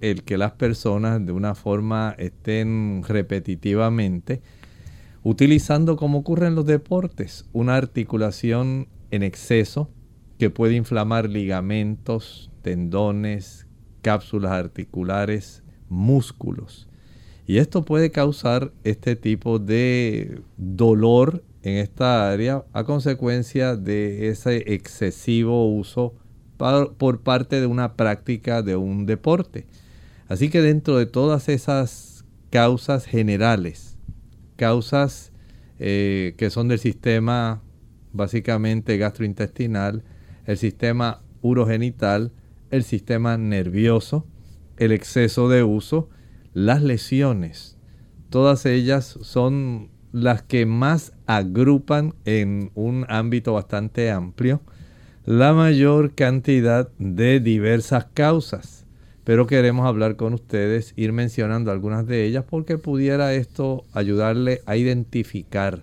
el 0.01 0.23
que 0.23 0.39
las 0.39 0.53
personas 0.53 1.25
de 1.25 1.33
una 1.33 1.55
forma 1.55 2.15
estén 2.19 3.03
repetitivamente 3.07 4.43
utilizando 5.23 5.97
como 5.97 6.19
ocurre 6.19 6.47
en 6.47 6.55
los 6.55 6.67
deportes, 6.67 7.47
una 7.53 7.77
articulación 7.77 8.89
en 9.11 9.23
exceso 9.23 9.91
que 10.39 10.51
puede 10.51 10.75
inflamar 10.75 11.29
ligamentos, 11.29 12.51
tendones, 12.63 13.67
cápsulas 14.03 14.53
articulares, 14.53 15.63
músculos. 15.89 16.89
Y 17.47 17.59
esto 17.59 17.85
puede 17.85 18.11
causar 18.11 18.73
este 18.85 19.17
tipo 19.17 19.59
de 19.59 20.43
dolor 20.57 21.43
en 21.63 21.77
esta 21.77 22.31
área 22.31 22.65
a 22.73 22.85
consecuencia 22.85 23.77
de 23.77 24.29
ese 24.29 24.73
excesivo 24.73 25.69
uso 25.69 26.15
por 26.57 27.21
parte 27.21 27.61
de 27.61 27.67
una 27.67 27.95
práctica 27.95 28.63
de 28.63 28.77
un 28.77 29.07
deporte. 29.07 29.67
Así 30.29 30.51
que 30.51 30.61
dentro 30.61 30.97
de 30.97 31.07
todas 31.07 31.49
esas 31.49 32.25
causas 32.51 33.07
generales, 33.07 33.97
causas 34.57 35.33
eh, 35.79 36.35
que 36.37 36.51
son 36.51 36.69
del 36.69 36.79
sistema 36.79 37.63
básicamente 38.13 38.99
gastrointestinal, 38.99 40.03
el 40.47 40.59
sistema 40.59 41.23
urogenital, 41.43 42.33
el 42.71 42.83
sistema 42.83 43.37
nervioso, 43.39 44.27
el 44.77 44.93
exceso 44.93 45.49
de 45.49 45.63
uso, 45.63 46.09
las 46.53 46.83
lesiones, 46.83 47.77
todas 48.31 48.67
ellas 48.67 49.19
son 49.23 49.91
las 50.23 50.43
que 50.43 50.67
más 50.67 51.13
agrupan 51.27 52.15
en 52.25 52.71
un 52.75 53.07
ámbito 53.09 53.55
bastante 53.55 54.11
amplio 54.11 54.61
la 55.25 55.53
mayor 55.53 56.15
cantidad 56.15 56.89
de 56.99 57.39
diversas 57.41 58.07
causas. 58.15 58.87
Pero 59.25 59.47
queremos 59.47 59.87
hablar 59.87 60.17
con 60.17 60.33
ustedes, 60.33 60.95
ir 60.97 61.13
mencionando 61.13 61.71
algunas 61.71 62.07
de 62.07 62.25
ellas 62.25 62.45
porque 62.49 62.79
pudiera 62.79 63.35
esto 63.35 63.85
ayudarle 63.93 64.63
a 64.65 64.77
identificar 64.77 65.83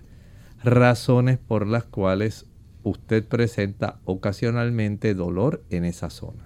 razones 0.64 1.38
por 1.38 1.64
las 1.66 1.84
cuales 1.84 2.46
usted 2.82 3.24
presenta 3.24 4.00
ocasionalmente 4.04 5.14
dolor 5.14 5.62
en 5.70 5.84
esa 5.84 6.10
zona. 6.10 6.45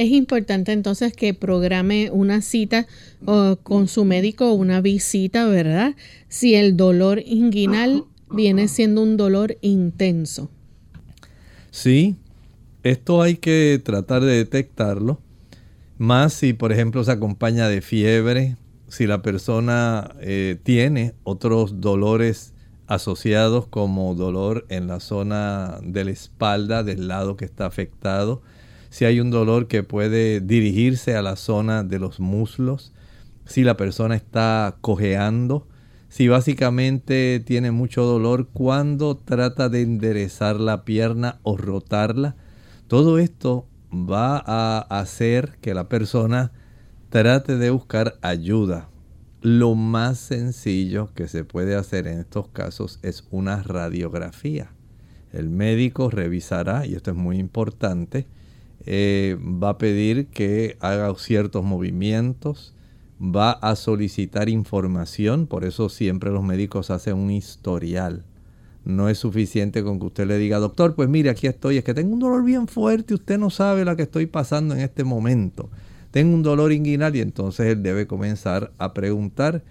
Es 0.00 0.12
importante 0.12 0.72
entonces 0.72 1.12
que 1.12 1.34
programe 1.34 2.08
una 2.10 2.40
cita 2.40 2.86
con 3.62 3.86
su 3.86 4.06
médico 4.06 4.50
una 4.54 4.80
visita, 4.80 5.46
¿verdad? 5.46 5.94
Si 6.26 6.54
el 6.54 6.74
dolor 6.74 7.22
inguinal 7.26 8.04
viene 8.30 8.66
siendo 8.68 9.02
un 9.02 9.18
dolor 9.18 9.58
intenso. 9.60 10.48
Sí, 11.70 12.16
esto 12.82 13.20
hay 13.20 13.36
que 13.36 13.78
tratar 13.84 14.22
de 14.22 14.36
detectarlo. 14.36 15.20
Más 15.98 16.32
si, 16.32 16.54
por 16.54 16.72
ejemplo, 16.72 17.04
se 17.04 17.12
acompaña 17.12 17.68
de 17.68 17.82
fiebre, 17.82 18.56
si 18.88 19.06
la 19.06 19.20
persona 19.20 20.16
eh, 20.22 20.56
tiene 20.62 21.12
otros 21.24 21.82
dolores 21.82 22.54
asociados 22.86 23.66
como 23.66 24.14
dolor 24.14 24.64
en 24.70 24.86
la 24.86 24.98
zona 24.98 25.78
de 25.82 26.06
la 26.06 26.10
espalda, 26.12 26.84
del 26.84 27.06
lado 27.06 27.36
que 27.36 27.44
está 27.44 27.66
afectado, 27.66 28.40
si 28.90 29.04
hay 29.04 29.20
un 29.20 29.30
dolor 29.30 29.68
que 29.68 29.82
puede 29.82 30.40
dirigirse 30.40 31.16
a 31.16 31.22
la 31.22 31.36
zona 31.36 31.84
de 31.84 31.98
los 31.98 32.20
muslos, 32.20 32.92
si 33.46 33.64
la 33.64 33.76
persona 33.76 34.16
está 34.16 34.76
cojeando, 34.80 35.66
si 36.08 36.26
básicamente 36.26 37.40
tiene 37.44 37.70
mucho 37.70 38.04
dolor 38.04 38.48
cuando 38.52 39.16
trata 39.16 39.68
de 39.68 39.82
enderezar 39.82 40.58
la 40.58 40.84
pierna 40.84 41.38
o 41.44 41.56
rotarla. 41.56 42.34
Todo 42.88 43.18
esto 43.20 43.68
va 43.92 44.42
a 44.44 44.78
hacer 45.00 45.56
que 45.60 45.72
la 45.72 45.88
persona 45.88 46.50
trate 47.10 47.56
de 47.58 47.70
buscar 47.70 48.18
ayuda. 48.22 48.88
Lo 49.40 49.76
más 49.76 50.18
sencillo 50.18 51.10
que 51.14 51.28
se 51.28 51.44
puede 51.44 51.76
hacer 51.76 52.08
en 52.08 52.18
estos 52.18 52.48
casos 52.48 52.98
es 53.02 53.24
una 53.30 53.62
radiografía. 53.62 54.72
El 55.32 55.48
médico 55.48 56.10
revisará, 56.10 56.86
y 56.86 56.94
esto 56.94 57.12
es 57.12 57.16
muy 57.16 57.38
importante, 57.38 58.26
eh, 58.86 59.36
va 59.40 59.70
a 59.70 59.78
pedir 59.78 60.26
que 60.28 60.76
haga 60.80 61.14
ciertos 61.16 61.64
movimientos 61.64 62.74
va 63.20 63.52
a 63.52 63.76
solicitar 63.76 64.48
información, 64.48 65.46
por 65.46 65.64
eso 65.64 65.88
siempre 65.88 66.30
los 66.30 66.42
médicos 66.42 66.90
hacen 66.90 67.16
un 67.16 67.30
historial. 67.30 68.24
No 68.84 69.10
es 69.10 69.18
suficiente 69.18 69.82
con 69.82 70.00
que 70.00 70.06
usted 70.06 70.26
le 70.26 70.38
diga, 70.38 70.58
doctor, 70.58 70.94
pues 70.94 71.08
mire, 71.08 71.28
aquí 71.28 71.46
estoy, 71.46 71.76
es 71.76 71.84
que 71.84 71.92
tengo 71.92 72.14
un 72.14 72.18
dolor 72.18 72.42
bien 72.42 72.66
fuerte, 72.66 73.12
usted 73.12 73.38
no 73.38 73.50
sabe 73.50 73.84
la 73.84 73.94
que 73.94 74.02
estoy 74.02 74.24
pasando 74.26 74.74
en 74.74 74.80
este 74.80 75.04
momento. 75.04 75.68
Tengo 76.10 76.34
un 76.34 76.42
dolor 76.42 76.72
inguinal 76.72 77.14
y 77.14 77.20
entonces 77.20 77.66
él 77.66 77.82
debe 77.82 78.06
comenzar 78.06 78.72
a 78.78 78.94
preguntar, 78.94 79.62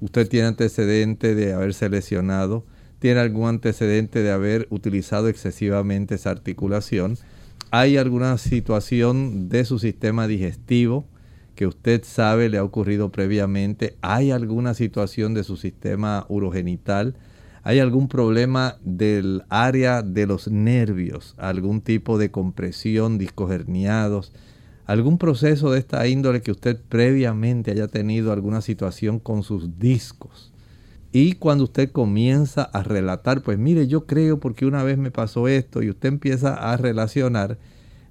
¿usted 0.00 0.28
tiene 0.28 0.48
antecedente 0.48 1.36
de 1.36 1.52
haberse 1.52 1.88
lesionado? 1.88 2.66
¿Tiene 2.98 3.20
algún 3.20 3.48
antecedente 3.48 4.24
de 4.24 4.32
haber 4.32 4.66
utilizado 4.70 5.28
excesivamente 5.28 6.16
esa 6.16 6.30
articulación? 6.30 7.16
¿Hay 7.70 7.98
alguna 7.98 8.38
situación 8.38 9.50
de 9.50 9.66
su 9.66 9.78
sistema 9.78 10.26
digestivo 10.26 11.04
que 11.54 11.66
usted 11.66 12.02
sabe 12.02 12.48
le 12.48 12.56
ha 12.56 12.64
ocurrido 12.64 13.12
previamente? 13.12 13.98
¿Hay 14.00 14.30
alguna 14.30 14.72
situación 14.72 15.34
de 15.34 15.44
su 15.44 15.58
sistema 15.58 16.24
urogenital? 16.30 17.14
¿Hay 17.64 17.80
algún 17.80 18.08
problema 18.08 18.78
del 18.82 19.42
área 19.50 20.00
de 20.00 20.26
los 20.26 20.48
nervios? 20.48 21.34
¿Algún 21.36 21.82
tipo 21.82 22.16
de 22.16 22.30
compresión, 22.30 23.18
discos 23.18 23.50
herniados? 23.52 24.32
¿Algún 24.86 25.18
proceso 25.18 25.70
de 25.70 25.80
esta 25.80 26.06
índole 26.06 26.40
que 26.40 26.52
usted 26.52 26.80
previamente 26.88 27.70
haya 27.70 27.88
tenido 27.88 28.32
alguna 28.32 28.62
situación 28.62 29.18
con 29.18 29.42
sus 29.42 29.78
discos? 29.78 30.47
Y 31.12 31.34
cuando 31.34 31.64
usted 31.64 31.90
comienza 31.90 32.62
a 32.62 32.82
relatar, 32.82 33.42
pues 33.42 33.58
mire, 33.58 33.86
yo 33.86 34.06
creo 34.06 34.40
porque 34.40 34.66
una 34.66 34.82
vez 34.82 34.98
me 34.98 35.10
pasó 35.10 35.48
esto 35.48 35.82
y 35.82 35.90
usted 35.90 36.08
empieza 36.10 36.54
a 36.54 36.76
relacionar, 36.76 37.58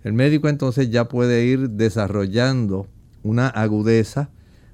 el 0.03 0.13
médico 0.13 0.47
entonces 0.49 0.89
ya 0.89 1.07
puede 1.07 1.45
ir 1.45 1.69
desarrollando 1.71 2.87
una 3.23 3.47
agudeza 3.47 4.29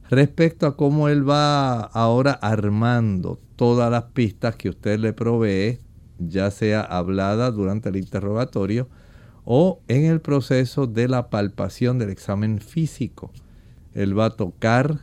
respecto 0.10 0.68
a 0.68 0.78
cómo 0.78 1.10
él 1.10 1.28
va 1.28 1.82
ahora 1.82 2.34
armando 2.34 3.40
todas 3.56 3.92
las 3.92 4.04
pistas 4.14 4.56
que 4.56 4.70
usted 4.70 5.00
le 5.00 5.12
provee, 5.12 5.80
ya 6.20 6.52
sea 6.52 6.82
hablada 6.82 7.52
durante 7.52 7.90
el 7.90 7.98
interrogatorio 7.98 8.88
o 9.46 9.82
en 9.88 10.06
el 10.06 10.22
proceso 10.22 10.88
de 10.88 11.08
la 11.08 11.30
palpación 11.30 12.00
del 12.00 12.10
examen 12.10 12.60
físico. 12.60 13.32
Él 13.94 14.18
va 14.18 14.26
a 14.26 14.36
tocar 14.36 15.00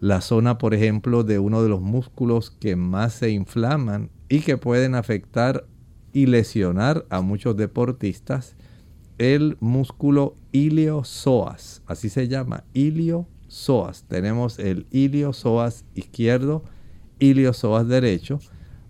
la 0.00 0.20
zona, 0.20 0.58
por 0.58 0.74
ejemplo, 0.74 1.24
de 1.24 1.38
uno 1.38 1.62
de 1.62 1.68
los 1.68 1.80
músculos 1.80 2.50
que 2.50 2.76
más 2.76 3.14
se 3.14 3.30
inflaman 3.30 4.10
y 4.28 4.40
que 4.40 4.56
pueden 4.56 4.94
afectar 4.94 5.66
y 6.12 6.26
lesionar 6.26 7.04
a 7.10 7.20
muchos 7.20 7.56
deportistas, 7.56 8.56
el 9.18 9.56
músculo 9.60 10.36
iliosoas, 10.52 11.82
así 11.86 12.08
se 12.08 12.28
llama, 12.28 12.64
iliosoas. 12.72 14.04
Tenemos 14.06 14.58
el 14.58 14.86
iliosoas 14.90 15.84
izquierdo, 15.94 16.62
iliosoas 17.18 17.88
derecho. 17.88 18.38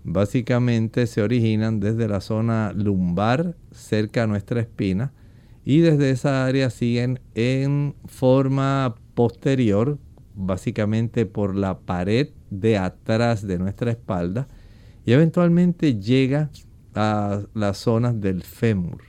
Básicamente 0.05 1.07
se 1.07 1.23
originan 1.23 1.81
desde 1.81 2.09
la 2.09 2.21
zona 2.21 2.73
lumbar, 2.75 3.57
cerca 3.73 4.25
a 4.25 4.27
nuestra 4.27 4.61
espina, 4.61 5.13
y 5.65 5.81
desde 5.81 6.11
esa 6.11 6.47
área 6.47 6.71
siguen 6.71 7.21
en 7.35 7.95
forma 8.07 8.95
posterior 9.15 9.99
básicamente 10.39 11.27
por 11.27 11.57
la 11.57 11.81
pared 11.81 12.29
de 12.51 12.79
atrás 12.79 13.47
de 13.47 13.59
nuestra 13.59 13.91
espalda 13.91 14.47
y 15.05 15.13
eventualmente 15.13 15.99
llega 15.99 16.51
a 16.95 17.43
las 17.55 17.79
zonas 17.79 18.21
del 18.21 18.43
fémur, 18.43 19.03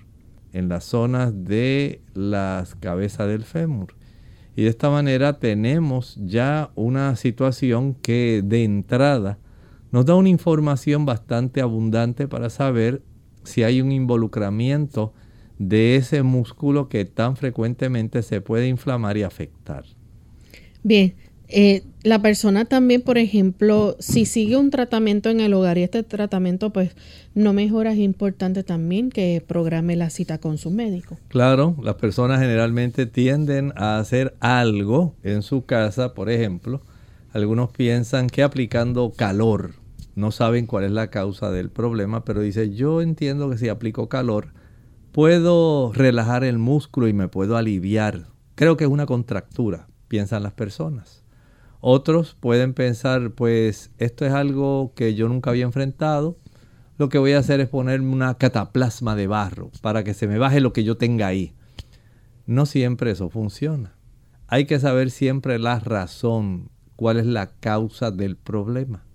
en 0.52 0.70
las 0.70 0.86
zonas 0.86 1.46
de 1.46 2.02
las 2.13 2.76
cabezas 2.76 3.28
del 3.28 3.44
fémur. 3.44 3.96
Y 4.56 4.63
de 4.63 4.70
esta 4.70 4.89
manera 4.89 5.39
tenemos 5.39 6.18
ya 6.22 6.72
una 6.76 7.15
situación 7.15 7.94
que 7.94 8.42
de 8.44 8.63
entrada 8.63 9.38
nos 9.92 10.06
da 10.06 10.15
una 10.15 10.30
información 10.30 11.06
bastante 11.06 11.62
abundante 11.62 12.28
para 12.28 12.50
saber 12.50 13.02
si 13.44 13.63
hay 13.63 13.82
un 13.82 13.92
involucramiento 13.92 15.13
de 15.58 15.96
ese 15.96 16.24
músculo 16.24 16.89
que 16.89 17.06
tan 17.06 17.36
frecuentemente 17.36 18.22
se 18.22 18.42
puede 18.42 18.68
inflamar 18.68 19.18
y 19.18 19.24
afectar. 19.24 19.86
Bien, 20.84 21.15
eh, 21.52 21.84
la 22.04 22.22
persona 22.22 22.65
también, 22.65 23.02
por 23.02 23.18
ejemplo, 23.18 23.96
si 24.00 24.26
sigue 24.26 24.56
un 24.56 24.70
tratamiento 24.70 25.30
en 25.30 25.39
el 25.39 25.54
hogar 25.54 25.78
y 25.78 25.84
este 25.84 26.04
tratamiento 26.04 26.72
pues 26.72 26.92
no 27.34 27.54
mejora, 27.54 27.92
es 27.92 28.00
importante 28.00 28.63
también 28.63 29.10
que 29.10 29.44
programe 29.46 29.96
la 29.96 30.10
cita 30.10 30.38
con 30.38 30.58
su 30.58 30.70
médico. 30.70 31.18
Claro, 31.28 31.76
las 31.82 31.96
personas 31.96 32.39
generalmente 32.39 33.08
tienden 33.08 33.74
a 33.76 33.98
hacer 33.98 34.36
algo 34.39 35.15
en 35.24 35.42
su 35.42 35.65
casa, 35.65 36.13
por 36.13 36.30
ejemplo, 36.30 36.82
algunos 37.34 37.72
piensan 37.72 38.28
que 38.28 38.44
aplicando 38.44 39.12
calor, 39.15 39.74
no 40.15 40.32
saben 40.32 40.68
cuál 40.68 40.86
es 40.86 40.92
la 40.92 41.10
causa 41.10 41.52
del 41.52 41.70
problema, 41.70 42.24
pero 42.26 42.42
dice, 42.42 42.74
yo 42.74 43.02
entiendo 43.02 43.50
que 43.50 43.58
si 43.58 43.70
aplico 43.70 44.08
calor, 44.08 44.54
puedo 45.12 45.92
relajar 45.94 46.44
el 46.44 46.60
músculo 46.60 47.08
y 47.08 47.13
me 47.13 47.28
puedo 47.28 47.58
aliviar. 47.58 48.28
Creo 48.56 48.78
que 48.78 48.86
es 48.86 48.89
una 48.89 49.06
contractura, 49.06 49.88
piensan 50.10 50.43
las 50.43 50.52
personas. 50.52 51.24
Otros 51.80 52.36
pueden 52.38 52.74
pensar, 52.74 53.32
pues 53.32 53.91
esto 53.98 54.26
es 54.26 54.34
algo 54.34 54.91
que 54.95 55.15
yo 55.15 55.30
nunca 55.30 55.52
había 55.52 55.63
enfrentado. 55.63 56.38
Lo 56.98 57.08
que 57.08 57.19
voy 57.19 57.32
a 57.32 57.39
hacer 57.39 57.62
es 57.62 57.69
ponerme 57.69 58.12
una 58.12 58.34
cataplasma 58.34 59.15
de 59.15 59.28
barro 59.28 59.72
para 59.82 60.04
que 60.04 60.13
se 60.13 60.28
me 60.28 60.38
baje 60.38 60.60
lo 60.60 60.74
que 60.74 60.84
yo 60.84 60.98
tenga 60.98 61.28
ahí. 61.28 61.54
No 62.45 62.65
siempre 62.65 63.12
eso 63.12 63.30
funciona. 63.30 63.95
Hay 64.48 64.65
que 64.65 64.80
saber 64.80 65.10
siempre 65.10 65.58
la 65.60 65.80
razón, 65.80 66.69
cuál 66.98 67.17
es 67.17 67.26
la 67.26 67.48
causa 67.48 68.12
del 68.12 68.36
problema. 68.36 69.06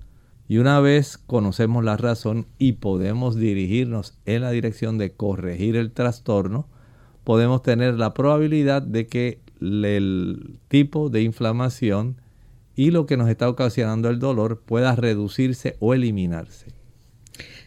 Y 0.48 0.58
una 0.58 0.80
vez 0.80 1.18
conocemos 1.18 1.84
la 1.84 1.98
razón 1.98 2.46
y 2.58 2.72
podemos 2.72 3.36
dirigirnos 3.36 4.16
en 4.24 4.42
la 4.42 4.50
dirección 4.50 4.96
de 4.96 5.12
corregir 5.12 5.76
el 5.76 5.92
trastorno, 5.92 6.68
podemos 7.24 7.62
tener 7.62 7.94
la 7.94 8.14
probabilidad 8.14 8.80
de 8.80 9.06
que 9.06 9.43
el 9.60 10.58
tipo 10.68 11.10
de 11.10 11.22
inflamación 11.22 12.16
y 12.76 12.90
lo 12.90 13.06
que 13.06 13.16
nos 13.16 13.28
está 13.28 13.48
ocasionando 13.48 14.08
el 14.08 14.18
dolor 14.18 14.62
pueda 14.64 14.94
reducirse 14.96 15.76
o 15.80 15.94
eliminarse. 15.94 16.66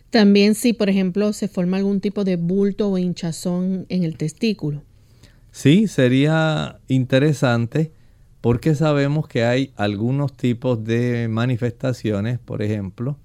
También 0.09 0.55
si, 0.55 0.73
por 0.73 0.89
ejemplo, 0.89 1.33
se 1.33 1.47
forma 1.47 1.77
algún 1.77 1.99
tipo 1.99 2.23
de 2.23 2.37
bulto 2.37 2.89
o 2.89 2.97
hinchazón 2.97 3.85
en 3.89 4.03
el 4.03 4.17
testículo. 4.17 4.83
Sí, 5.51 5.87
sería 5.87 6.79
interesante 6.87 7.91
porque 8.41 8.75
sabemos 8.75 9.27
que 9.27 9.43
hay 9.43 9.73
algunos 9.75 10.35
tipos 10.35 10.83
de 10.83 11.27
manifestaciones, 11.27 12.39
por 12.39 12.61
ejemplo, 12.61 13.17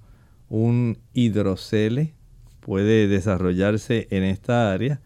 un 0.49 0.97
hidrocele 1.13 2.13
puede 2.59 3.07
desarrollarse 3.07 4.07
en 4.09 4.23
esta 4.23 4.71
área. 4.71 5.01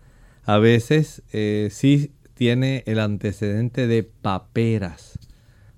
A 0.45 0.59
veces 0.59 1.23
eh, 1.33 1.69
sí 1.71 2.11
tiene 2.37 2.83
el 2.85 2.99
antecedente 2.99 3.87
de 3.87 4.03
paperas 4.03 5.17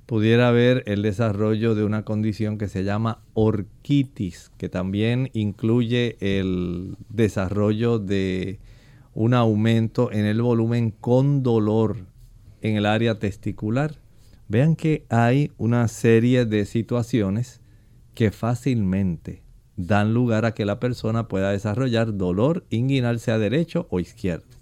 pudiera 0.09 0.47
haber 0.47 0.81
el 0.87 1.03
desarrollo 1.03 1.75
de 1.75 1.83
una 1.83 2.03
condición 2.03 2.57
que 2.57 2.67
se 2.67 2.83
llama 2.83 3.21
orquitis, 3.35 4.51
que 4.57 4.67
también 4.67 5.29
incluye 5.33 6.17
el 6.19 6.97
desarrollo 7.09 7.99
de 7.99 8.59
un 9.13 9.35
aumento 9.35 10.11
en 10.11 10.25
el 10.25 10.41
volumen 10.41 10.89
con 10.89 11.43
dolor 11.43 12.07
en 12.61 12.75
el 12.75 12.87
área 12.87 13.19
testicular. 13.19 13.99
Vean 14.47 14.75
que 14.75 15.05
hay 15.09 15.51
una 15.59 15.87
serie 15.87 16.45
de 16.45 16.65
situaciones 16.65 17.61
que 18.15 18.31
fácilmente 18.31 19.43
dan 19.77 20.15
lugar 20.15 20.43
a 20.45 20.55
que 20.55 20.65
la 20.65 20.79
persona 20.79 21.27
pueda 21.27 21.51
desarrollar 21.51 22.17
dolor 22.17 22.65
inguinal 22.71 23.19
sea 23.19 23.37
derecho 23.37 23.85
o 23.91 23.99
izquierdo. 23.99 24.58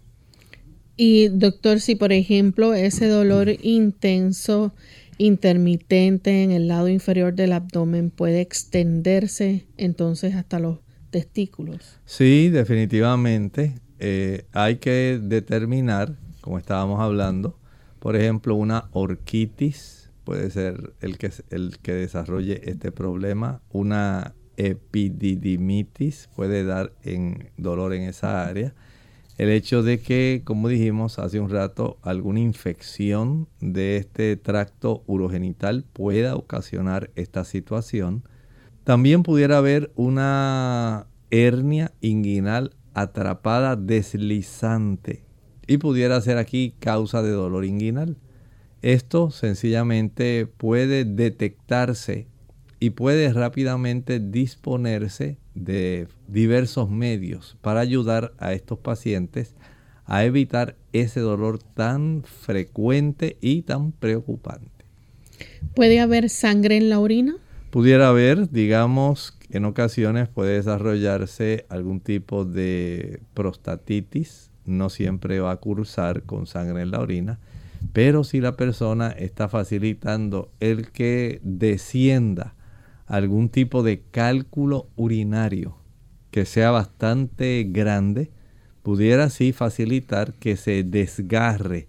Y 0.97 1.29
doctor, 1.29 1.79
si 1.79 1.95
por 1.95 2.11
ejemplo 2.11 2.73
ese 2.73 3.07
dolor 3.07 3.49
intenso 3.61 4.73
intermitente 5.19 6.43
en 6.43 6.51
el 6.51 6.67
lado 6.67 6.89
inferior 6.89 7.33
del 7.33 7.53
abdomen 7.53 8.09
puede 8.09 8.41
extenderse 8.41 9.67
entonces 9.77 10.35
hasta 10.35 10.59
los 10.59 10.79
testículos. 11.11 11.99
Sí, 12.05 12.49
definitivamente. 12.49 13.75
Eh, 13.99 14.45
hay 14.53 14.77
que 14.77 15.19
determinar, 15.21 16.15
como 16.41 16.57
estábamos 16.57 16.99
hablando, 16.99 17.57
por 17.99 18.15
ejemplo, 18.15 18.55
una 18.55 18.89
orquitis 18.91 20.09
puede 20.23 20.49
ser 20.51 20.93
el 21.01 21.17
que, 21.17 21.31
el 21.51 21.77
que 21.81 21.93
desarrolle 21.93 22.61
este 22.69 22.91
problema, 22.91 23.61
una 23.71 24.33
epididimitis 24.57 26.29
puede 26.35 26.63
dar 26.65 26.91
en 27.03 27.49
dolor 27.57 27.93
en 27.93 28.03
esa 28.03 28.45
área 28.45 28.73
el 29.37 29.49
hecho 29.49 29.83
de 29.83 29.99
que, 29.99 30.41
como 30.43 30.67
dijimos 30.67 31.19
hace 31.19 31.39
un 31.39 31.49
rato, 31.49 31.97
alguna 32.01 32.39
infección 32.39 33.47
de 33.61 33.97
este 33.97 34.35
tracto 34.35 35.03
urogenital 35.05 35.85
pueda 35.93 36.35
ocasionar 36.35 37.11
esta 37.15 37.43
situación. 37.43 38.23
También 38.83 39.21
pudiera 39.21 39.59
haber 39.59 39.91
una 39.95 41.05
hernia 41.29 41.91
inguinal 42.01 42.75
atrapada 42.95 43.75
deslizante 43.75 45.23
y 45.67 45.77
pudiera 45.77 46.19
ser 46.21 46.39
aquí 46.39 46.73
causa 46.79 47.21
de 47.21 47.31
dolor 47.31 47.63
inguinal. 47.63 48.17
Esto 48.81 49.29
sencillamente 49.29 50.47
puede 50.47 51.05
detectarse 51.05 52.27
y 52.79 52.91
puede 52.91 53.31
rápidamente 53.33 54.19
disponerse 54.19 55.37
de 55.55 56.07
diversos 56.27 56.89
medios 56.89 57.57
para 57.61 57.79
ayudar 57.79 58.33
a 58.37 58.53
estos 58.53 58.79
pacientes 58.79 59.55
a 60.05 60.23
evitar 60.23 60.75
ese 60.93 61.19
dolor 61.19 61.59
tan 61.59 62.23
frecuente 62.23 63.37
y 63.41 63.63
tan 63.63 63.91
preocupante. 63.91 64.69
¿Puede 65.75 65.99
haber 65.99 66.29
sangre 66.29 66.77
en 66.77 66.89
la 66.89 66.99
orina? 66.99 67.35
Pudiera 67.71 68.07
haber, 68.07 68.49
digamos, 68.49 69.37
en 69.49 69.65
ocasiones 69.65 70.29
puede 70.29 70.53
desarrollarse 70.53 71.65
algún 71.69 71.99
tipo 71.99 72.45
de 72.45 73.19
prostatitis, 73.33 74.49
no 74.65 74.89
siempre 74.89 75.39
va 75.39 75.51
a 75.51 75.57
cursar 75.57 76.23
con 76.23 76.47
sangre 76.47 76.81
en 76.81 76.91
la 76.91 76.99
orina, 76.99 77.39
pero 77.93 78.23
si 78.23 78.39
la 78.39 78.55
persona 78.55 79.09
está 79.09 79.49
facilitando 79.49 80.49
el 80.59 80.91
que 80.91 81.39
descienda 81.43 82.55
algún 83.07 83.49
tipo 83.49 83.83
de 83.83 84.01
cálculo 84.11 84.89
urinario 84.95 85.77
que 86.29 86.45
sea 86.45 86.71
bastante 86.71 87.65
grande, 87.69 88.31
pudiera 88.83 89.25
así 89.25 89.53
facilitar 89.53 90.33
que 90.33 90.55
se 90.55 90.83
desgarre 90.83 91.87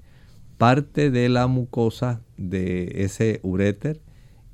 parte 0.57 1.11
de 1.11 1.29
la 1.29 1.47
mucosa 1.47 2.23
de 2.37 3.05
ese 3.05 3.41
uréter 3.43 4.01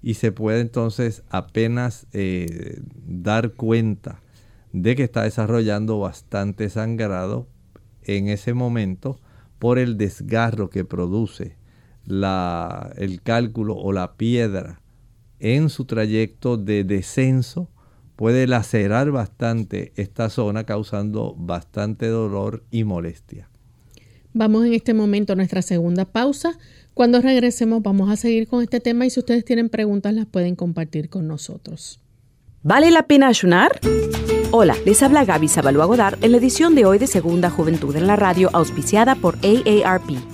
y 0.03 0.15
se 0.15 0.33
puede 0.33 0.61
entonces 0.61 1.23
apenas 1.31 2.07
eh, 2.13 2.81
dar 3.07 3.53
cuenta 3.53 4.21
de 4.73 4.97
que 4.97 5.05
está 5.05 5.23
desarrollando 5.23 5.99
bastante 5.99 6.69
sangrado 6.69 7.47
en 8.03 8.29
ese 8.29 8.53
momento 8.53 9.19
por 9.59 9.79
el 9.79 9.97
desgarro 9.97 10.69
que 10.69 10.85
produce 10.85 11.57
el 12.07 13.21
cálculo 13.23 13.77
o 13.77 13.93
la 13.93 14.15
piedra 14.17 14.83
en 15.45 15.69
su 15.69 15.85
trayecto 15.85 16.57
de 16.57 16.85
descenso 16.85 17.69
puede 18.17 18.47
lacerar 18.47 19.11
bastante 19.11 19.93
esta 19.97 20.31
zona 20.31 20.65
causando 20.65 21.35
bastante 21.37 22.07
dolor 22.07 22.65
y 22.71 22.85
molestia. 22.85 23.51
Vamos 24.33 24.65
en 24.65 24.73
este 24.73 24.95
momento 24.95 25.35
a 25.35 25.37
nuestra 25.37 25.61
segunda 25.61 26.07
pausa. 26.07 26.59
Cuando 26.95 27.21
regresemos 27.21 27.83
vamos 27.83 28.11
a 28.11 28.17
seguir 28.17 28.49
con 28.49 28.63
este 28.63 28.81
tema 28.81 29.05
y 29.05 29.11
si 29.11 29.21
ustedes 29.21 29.45
tienen 29.45 29.69
preguntas 29.69 30.15
las 30.15 30.27
pueden 30.27 30.57
compartir 30.57 31.11
con 31.11 31.29
nosotros. 31.29 32.01
¿Vale 32.63 32.91
la 32.91 33.07
pena 33.07 33.29
ayunar? 33.29 33.79
Hola, 34.51 34.75
les 34.87 35.03
habla 35.03 35.27
Gaby 35.27 35.49
Zabalúa 35.49 35.85
Godard 35.85 36.25
en 36.25 36.33
la 36.33 36.39
edición 36.39 36.75
de 36.75 36.87
hoy 36.87 36.99
de 36.99 37.07
Segunda 37.07 37.51
Juventud 37.51 37.95
en 37.97 38.07
la 38.07 38.17
Radio 38.17 38.49
auspiciada 38.55 39.15
por 39.15 39.37
AARP. 39.45 40.34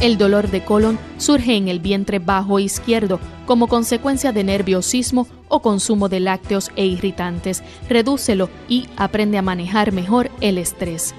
El 0.00 0.18
dolor 0.18 0.50
de 0.50 0.64
colon 0.64 0.98
surge 1.18 1.56
en 1.56 1.68
el 1.68 1.80
vientre 1.80 2.18
bajo 2.18 2.58
izquierdo 2.58 3.20
como 3.46 3.68
consecuencia 3.68 4.32
de 4.32 4.44
nerviosismo 4.44 5.26
o 5.48 5.60
consumo 5.60 6.08
de 6.08 6.20
lácteos 6.20 6.70
e 6.76 6.86
irritantes. 6.86 7.62
Redúcelo 7.88 8.50
y 8.68 8.88
aprende 8.96 9.38
a 9.38 9.42
manejar 9.42 9.92
mejor 9.92 10.30
el 10.40 10.58
estrés. 10.58 11.14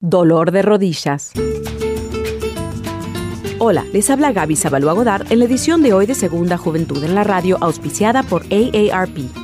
Dolor 0.00 0.50
de 0.50 0.62
rodillas. 0.62 1.32
Hola, 3.58 3.84
les 3.92 4.10
habla 4.10 4.32
Gaby 4.32 4.56
Zabalúa 4.56 4.92
Godard 4.92 5.32
en 5.32 5.38
la 5.38 5.46
edición 5.46 5.82
de 5.82 5.94
hoy 5.94 6.04
de 6.04 6.14
Segunda 6.14 6.58
Juventud 6.58 7.02
en 7.02 7.14
la 7.14 7.24
Radio 7.24 7.56
auspiciada 7.60 8.22
por 8.22 8.42
AARP. 8.52 9.43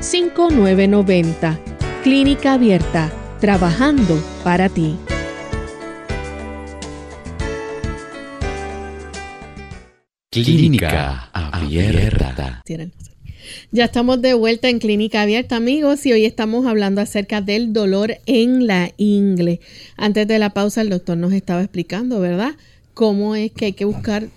787-282-5990. 0.00 1.58
Clínica 2.02 2.54
Abierta, 2.54 3.12
trabajando 3.40 4.22
para 4.44 4.68
ti. 4.68 4.96
Clínica 10.30 11.30
Abierta. 11.32 12.62
Ya 13.72 13.86
estamos 13.86 14.22
de 14.22 14.34
vuelta 14.34 14.68
en 14.68 14.78
Clínica 14.78 15.22
Abierta, 15.22 15.56
amigos, 15.56 16.06
y 16.06 16.12
hoy 16.12 16.24
estamos 16.24 16.66
hablando 16.66 17.00
acerca 17.00 17.40
del 17.40 17.72
dolor 17.72 18.18
en 18.26 18.66
la 18.66 18.92
ingle. 18.98 19.60
Antes 19.96 20.28
de 20.28 20.38
la 20.38 20.50
pausa, 20.50 20.82
el 20.82 20.90
doctor 20.90 21.16
nos 21.16 21.32
estaba 21.32 21.62
explicando, 21.62 22.20
¿verdad? 22.20 22.52
Cómo 22.94 23.34
es 23.34 23.52
que 23.52 23.66
hay 23.66 23.72
que 23.72 23.84
buscar 23.84 24.28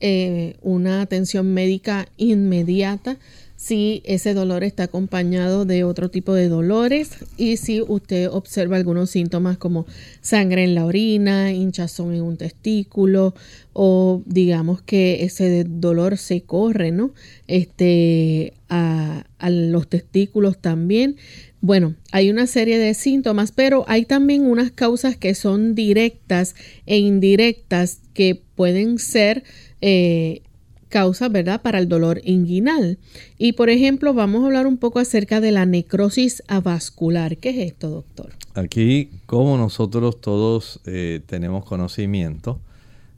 eh, 0.00 0.56
una 0.62 1.00
atención 1.00 1.52
médica 1.52 2.08
inmediata 2.16 3.18
si 3.58 4.02
ese 4.04 4.34
dolor 4.34 4.62
está 4.62 4.84
acompañado 4.84 5.64
de 5.64 5.82
otro 5.82 6.10
tipo 6.10 6.32
de 6.32 6.48
dolores 6.48 7.10
y 7.36 7.56
si 7.56 7.82
usted 7.82 8.28
observa 8.30 8.76
algunos 8.76 9.10
síntomas 9.10 9.58
como 9.58 9.84
sangre 10.20 10.62
en 10.62 10.76
la 10.76 10.84
orina, 10.84 11.52
hinchazón 11.52 12.14
en 12.14 12.22
un 12.22 12.36
testículo 12.36 13.34
o 13.72 14.22
digamos 14.26 14.80
que 14.82 15.24
ese 15.24 15.64
dolor 15.64 16.18
se 16.18 16.42
corre, 16.42 16.92
¿no? 16.92 17.10
Este, 17.48 18.54
a, 18.68 19.24
los 19.50 19.88
testículos 19.88 20.58
también. 20.58 21.16
Bueno, 21.60 21.96
hay 22.12 22.30
una 22.30 22.46
serie 22.46 22.78
de 22.78 22.94
síntomas, 22.94 23.50
pero 23.50 23.84
hay 23.88 24.04
también 24.04 24.46
unas 24.46 24.70
causas 24.70 25.16
que 25.16 25.34
son 25.34 25.74
directas 25.74 26.54
e 26.86 26.98
indirectas 26.98 28.02
que 28.14 28.40
pueden 28.54 29.00
ser 29.00 29.42
eh, 29.80 30.42
causas, 30.88 31.30
¿verdad?, 31.30 31.62
para 31.62 31.78
el 31.78 31.88
dolor 31.88 32.20
inguinal. 32.24 32.98
Y 33.36 33.52
por 33.52 33.70
ejemplo, 33.70 34.14
vamos 34.14 34.42
a 34.42 34.46
hablar 34.46 34.66
un 34.66 34.78
poco 34.78 34.98
acerca 34.98 35.40
de 35.40 35.52
la 35.52 35.66
necrosis 35.66 36.42
avascular. 36.48 37.36
¿Qué 37.36 37.50
es 37.50 37.72
esto, 37.72 37.90
doctor? 37.90 38.32
Aquí, 38.54 39.10
como 39.26 39.56
nosotros 39.56 40.20
todos 40.20 40.80
eh, 40.86 41.20
tenemos 41.26 41.64
conocimiento, 41.64 42.60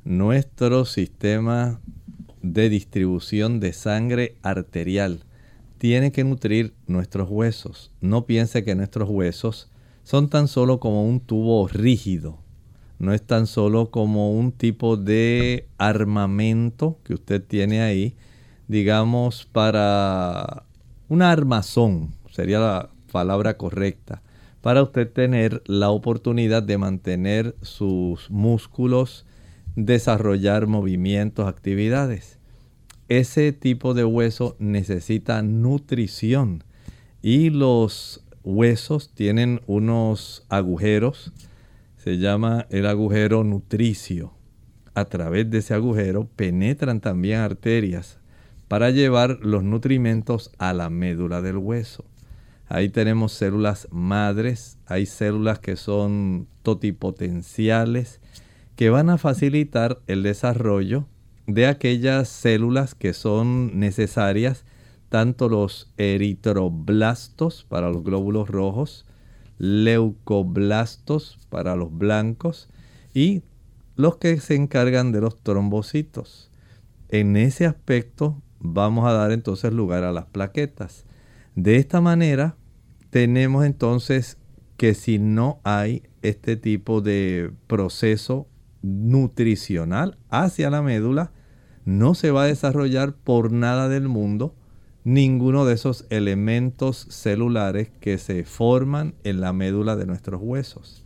nuestro 0.05 0.85
sistema 0.85 1.81
de 2.43 2.69
distribución 2.69 3.61
de 3.61 3.73
sangre 3.73 4.37
arterial 4.43 5.25
tiene 5.79 6.13
que 6.13 6.25
nutrir 6.25 6.75
nuestros 6.87 7.31
huesos. 7.31 7.91
No 8.01 8.27
piense 8.27 8.65
que 8.65 8.75
nuestros 8.75 9.09
huesos 9.09 9.71
son 10.05 10.29
tan 10.29 10.49
solo 10.49 10.81
como 10.81 11.05
un 11.05 11.21
tubo 11.21 11.69
rígido 11.69 12.40
no 13.01 13.15
es 13.15 13.23
tan 13.23 13.47
solo 13.47 13.91
como 13.91 14.31
un 14.31 14.53
tipo 14.53 14.99
de 14.99 15.67
armamento 15.79 16.99
que 17.03 17.15
usted 17.15 17.43
tiene 17.43 17.81
ahí, 17.81 18.15
digamos, 18.69 19.47
para 19.51 20.65
un 21.09 21.23
armazón, 21.23 22.15
sería 22.31 22.61
la 22.61 22.91
palabra 23.11 23.57
correcta, 23.57 24.23
para 24.61 24.83
usted 24.83 25.11
tener 25.11 25.63
la 25.67 25.89
oportunidad 25.89 26.63
de 26.63 26.77
mantener 26.77 27.57
sus 27.63 28.31
músculos, 28.31 29.25
desarrollar 29.77 30.67
movimientos, 30.67 31.49
actividades. 31.49 32.39
Ese 33.09 33.53
tipo 33.53 33.95
de 33.95 34.05
hueso 34.05 34.57
necesita 34.59 35.41
nutrición 35.43 36.65
y 37.23 37.49
los 37.49 38.23
huesos 38.45 39.09
tienen 39.15 39.63
unos 39.67 40.45
agujeros, 40.51 41.33
se 42.03 42.17
llama 42.17 42.67
el 42.71 42.87
agujero 42.87 43.45
nutricio. 43.45 44.33
A 44.95 45.05
través 45.05 45.51
de 45.51 45.59
ese 45.59 45.75
agujero 45.75 46.27
penetran 46.35 47.01
también 47.01 47.41
arterias 47.41 48.19
para 48.69 48.89
llevar 48.89 49.39
los 49.43 49.63
nutrimentos 49.63 50.51
a 50.57 50.73
la 50.73 50.89
médula 50.89 51.43
del 51.43 51.59
hueso. 51.59 52.07
Ahí 52.69 52.89
tenemos 52.89 53.33
células 53.33 53.87
madres, 53.91 54.79
hay 54.87 55.05
células 55.05 55.59
que 55.59 55.77
son 55.77 56.49
totipotenciales 56.63 58.21
que 58.77 58.89
van 58.89 59.11
a 59.11 59.19
facilitar 59.19 60.01
el 60.07 60.23
desarrollo 60.23 61.07
de 61.47 61.67
aquellas 61.67 62.31
células 62.31 62.95
que 62.95 63.13
son 63.13 63.79
necesarias, 63.79 64.65
tanto 65.11 65.51
los 65.51 65.93
eritroblastos 65.99 67.67
para 67.69 67.91
los 67.91 68.03
glóbulos 68.05 68.49
rojos, 68.49 69.05
leucoblastos 69.61 71.39
para 71.51 71.77
los 71.77 71.97
blancos 71.97 72.71
y 73.13 73.43
los 73.95 74.17
que 74.17 74.41
se 74.41 74.55
encargan 74.55 75.13
de 75.13 75.21
los 75.21 75.37
trombocitos. 75.43 76.51
En 77.11 77.37
ese 77.37 77.67
aspecto 77.67 78.41
vamos 78.59 79.07
a 79.07 79.13
dar 79.13 79.33
entonces 79.33 79.71
lugar 79.75 80.03
a 80.03 80.13
las 80.13 80.25
plaquetas. 80.25 81.05
De 81.57 81.77
esta 81.77 82.01
manera 82.01 82.57
tenemos 83.11 83.67
entonces 83.67 84.39
que 84.79 84.95
si 84.95 85.19
no 85.19 85.61
hay 85.63 86.05
este 86.23 86.57
tipo 86.57 87.03
de 87.03 87.53
proceso 87.67 88.49
nutricional 88.81 90.17
hacia 90.31 90.71
la 90.71 90.81
médula, 90.81 91.33
no 91.85 92.15
se 92.15 92.31
va 92.31 92.45
a 92.45 92.47
desarrollar 92.47 93.13
por 93.13 93.53
nada 93.53 93.91
del 93.91 94.09
mundo 94.09 94.55
ninguno 95.05 95.65
de 95.65 95.75
esos 95.75 96.07
elementos 96.11 97.07
celulares 97.09 97.91
que 98.01 98.19
se 98.19 98.45
forman 98.45 99.15
en 99.25 99.41
la 99.41 99.53
médula 99.53 99.97
de 99.97 100.07
nuestros 100.07 100.41
huesos. 100.43 101.05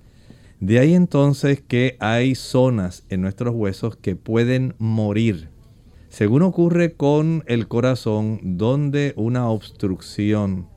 De 0.61 0.79
ahí 0.79 0.95
entonces 0.95 1.61
que 1.61 1.97
hay 2.01 2.35
zonas 2.35 3.05
en 3.09 3.21
nuestros 3.21 3.55
huesos 3.55 3.97
que 3.97 4.17
pueden 4.17 4.75
morir. 4.79 5.51
Según 6.09 6.43
ocurre 6.43 6.95
con 6.95 7.45
el 7.47 7.69
corazón, 7.69 8.41
donde 8.43 9.15
una 9.17 9.49
obstrucción, 9.49 10.69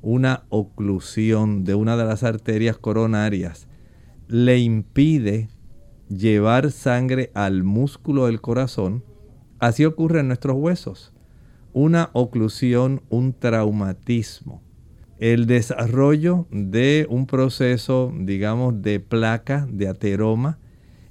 una 0.00 0.44
oclusión 0.48 1.64
de 1.64 1.74
una 1.74 1.96
de 1.96 2.04
las 2.04 2.22
arterias 2.22 2.78
coronarias 2.78 3.68
le 4.28 4.58
impide 4.58 5.48
llevar 6.08 6.70
sangre 6.70 7.30
al 7.34 7.64
músculo 7.64 8.26
del 8.26 8.40
corazón, 8.40 9.04
así 9.58 9.84
ocurre 9.84 10.20
en 10.20 10.28
nuestros 10.28 10.56
huesos 10.56 11.12
una 11.76 12.08
oclusión, 12.14 13.02
un 13.10 13.34
traumatismo. 13.34 14.62
El 15.18 15.44
desarrollo 15.44 16.46
de 16.50 17.06
un 17.10 17.26
proceso, 17.26 18.10
digamos, 18.18 18.80
de 18.80 18.98
placa, 18.98 19.68
de 19.70 19.86
ateroma, 19.86 20.58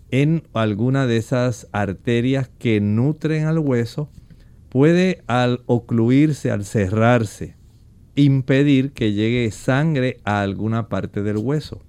en 0.10 0.42
alguna 0.54 1.06
de 1.06 1.18
esas 1.18 1.68
arterias 1.72 2.50
que 2.58 2.82
nutren 2.82 3.46
al 3.46 3.60
hueso, 3.60 4.10
puede 4.70 5.22
al 5.28 5.62
ocluirse, 5.68 6.50
al 6.50 6.66
cerrarse, 6.66 7.58
impedir 8.16 8.92
que 8.92 9.14
llegue 9.14 9.52
sangre 9.52 10.18
a 10.24 10.42
alguna 10.42 10.90
parte 10.90 11.22
del 11.22 11.38
hueso. 11.38 11.84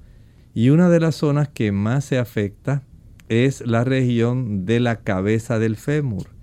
Y 0.52 0.68
una 0.68 0.90
de 0.90 1.00
las 1.00 1.14
zonas 1.14 1.48
que 1.48 1.72
más 1.72 2.04
se 2.04 2.18
afecta 2.18 2.82
es 3.30 3.66
la 3.66 3.84
región 3.84 4.66
de 4.66 4.80
la 4.80 4.96
cabeza 4.96 5.58
del 5.58 5.76
fémur. 5.76 6.36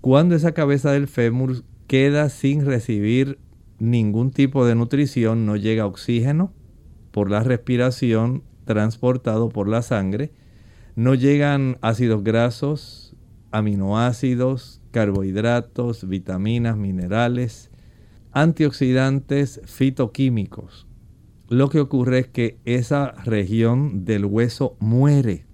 Cuando 0.00 0.34
esa 0.34 0.50
cabeza 0.50 0.90
del 0.90 1.06
fémur 1.06 1.62
queda 1.86 2.28
sin 2.28 2.64
recibir 2.64 3.38
ningún 3.78 4.30
tipo 4.30 4.66
de 4.66 4.74
nutrición, 4.74 5.46
no 5.46 5.56
llega 5.56 5.86
oxígeno 5.86 6.52
por 7.10 7.30
la 7.30 7.42
respiración 7.42 8.42
transportado 8.64 9.48
por 9.48 9.68
la 9.68 9.82
sangre, 9.82 10.32
no 10.96 11.14
llegan 11.14 11.78
ácidos 11.82 12.24
grasos, 12.24 13.14
aminoácidos, 13.50 14.80
carbohidratos, 14.90 16.08
vitaminas, 16.08 16.76
minerales, 16.76 17.70
antioxidantes, 18.32 19.60
fitoquímicos. 19.64 20.86
Lo 21.48 21.68
que 21.68 21.80
ocurre 21.80 22.20
es 22.20 22.26
que 22.26 22.58
esa 22.64 23.12
región 23.24 24.04
del 24.04 24.24
hueso 24.24 24.76
muere. 24.80 25.46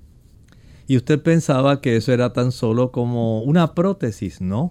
Y 0.87 0.97
usted 0.97 1.23
pensaba 1.23 1.81
que 1.81 1.97
eso 1.97 2.13
era 2.13 2.33
tan 2.33 2.51
solo 2.51 2.91
como 2.91 3.43
una 3.43 3.75
prótesis, 3.75 4.41
¿no? 4.41 4.71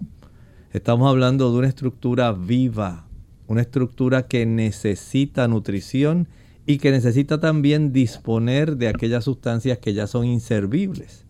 Estamos 0.72 1.06
hablando 1.10 1.52
de 1.52 1.58
una 1.58 1.68
estructura 1.68 2.32
viva, 2.32 3.04
una 3.46 3.60
estructura 3.60 4.26
que 4.26 4.46
necesita 4.46 5.46
nutrición 5.46 6.28
y 6.64 6.78
que 6.78 6.90
necesita 6.90 7.40
también 7.40 7.92
disponer 7.92 8.78
de 8.78 8.88
aquellas 8.88 9.24
sustancias 9.24 9.76
que 9.76 9.92
ya 9.92 10.06
son 10.06 10.24
inservibles. 10.24 11.26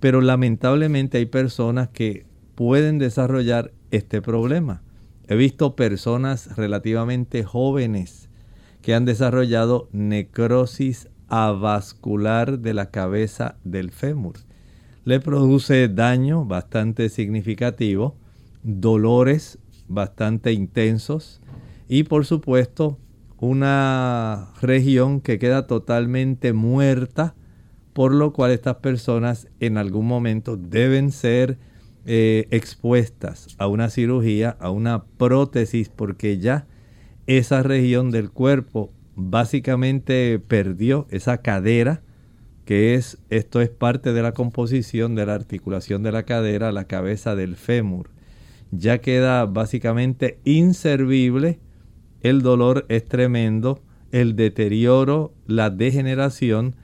Pero 0.00 0.22
lamentablemente 0.22 1.18
hay 1.18 1.26
personas 1.26 1.90
que 1.90 2.24
pueden 2.54 2.96
desarrollar 2.98 3.72
este 3.90 4.22
problema. 4.22 4.80
He 5.26 5.36
visto 5.36 5.76
personas 5.76 6.56
relativamente 6.56 7.44
jóvenes 7.44 8.30
que 8.80 8.94
han 8.94 9.04
desarrollado 9.04 9.90
necrosis 9.92 11.08
avascular 11.28 12.60
de 12.60 12.72
la 12.72 12.90
cabeza 12.90 13.58
del 13.64 13.90
fémur. 13.90 14.36
Le 15.04 15.20
produce 15.20 15.88
daño 15.88 16.46
bastante 16.46 17.10
significativo 17.10 18.16
dolores 18.68 19.58
bastante 19.88 20.52
intensos 20.52 21.40
y 21.88 22.04
por 22.04 22.26
supuesto 22.26 22.98
una 23.38 24.52
región 24.60 25.20
que 25.20 25.38
queda 25.38 25.66
totalmente 25.66 26.52
muerta 26.52 27.34
por 27.98 28.14
lo 28.14 28.32
cual 28.32 28.52
estas 28.52 28.76
personas 28.76 29.48
en 29.58 29.76
algún 29.76 30.06
momento 30.06 30.56
deben 30.56 31.10
ser 31.10 31.58
eh, 32.06 32.46
expuestas 32.52 33.56
a 33.58 33.66
una 33.66 33.90
cirugía, 33.90 34.56
a 34.60 34.70
una 34.70 35.02
prótesis, 35.04 35.88
porque 35.88 36.38
ya 36.38 36.68
esa 37.26 37.64
región 37.64 38.12
del 38.12 38.30
cuerpo 38.30 38.92
básicamente 39.16 40.38
perdió 40.38 41.08
esa 41.10 41.38
cadera, 41.38 42.02
que 42.64 42.94
es, 42.94 43.18
esto 43.30 43.60
es 43.60 43.68
parte 43.68 44.12
de 44.12 44.22
la 44.22 44.30
composición 44.30 45.16
de 45.16 45.26
la 45.26 45.34
articulación 45.34 46.04
de 46.04 46.12
la 46.12 46.22
cadera, 46.22 46.70
la 46.70 46.84
cabeza 46.84 47.34
del 47.34 47.56
fémur. 47.56 48.10
Ya 48.70 48.98
queda 48.98 49.46
básicamente 49.46 50.38
inservible, 50.44 51.58
el 52.20 52.42
dolor 52.42 52.84
es 52.88 53.04
tremendo, 53.04 53.80
el 54.12 54.36
deterioro, 54.36 55.32
la 55.46 55.70
degeneración, 55.70 56.74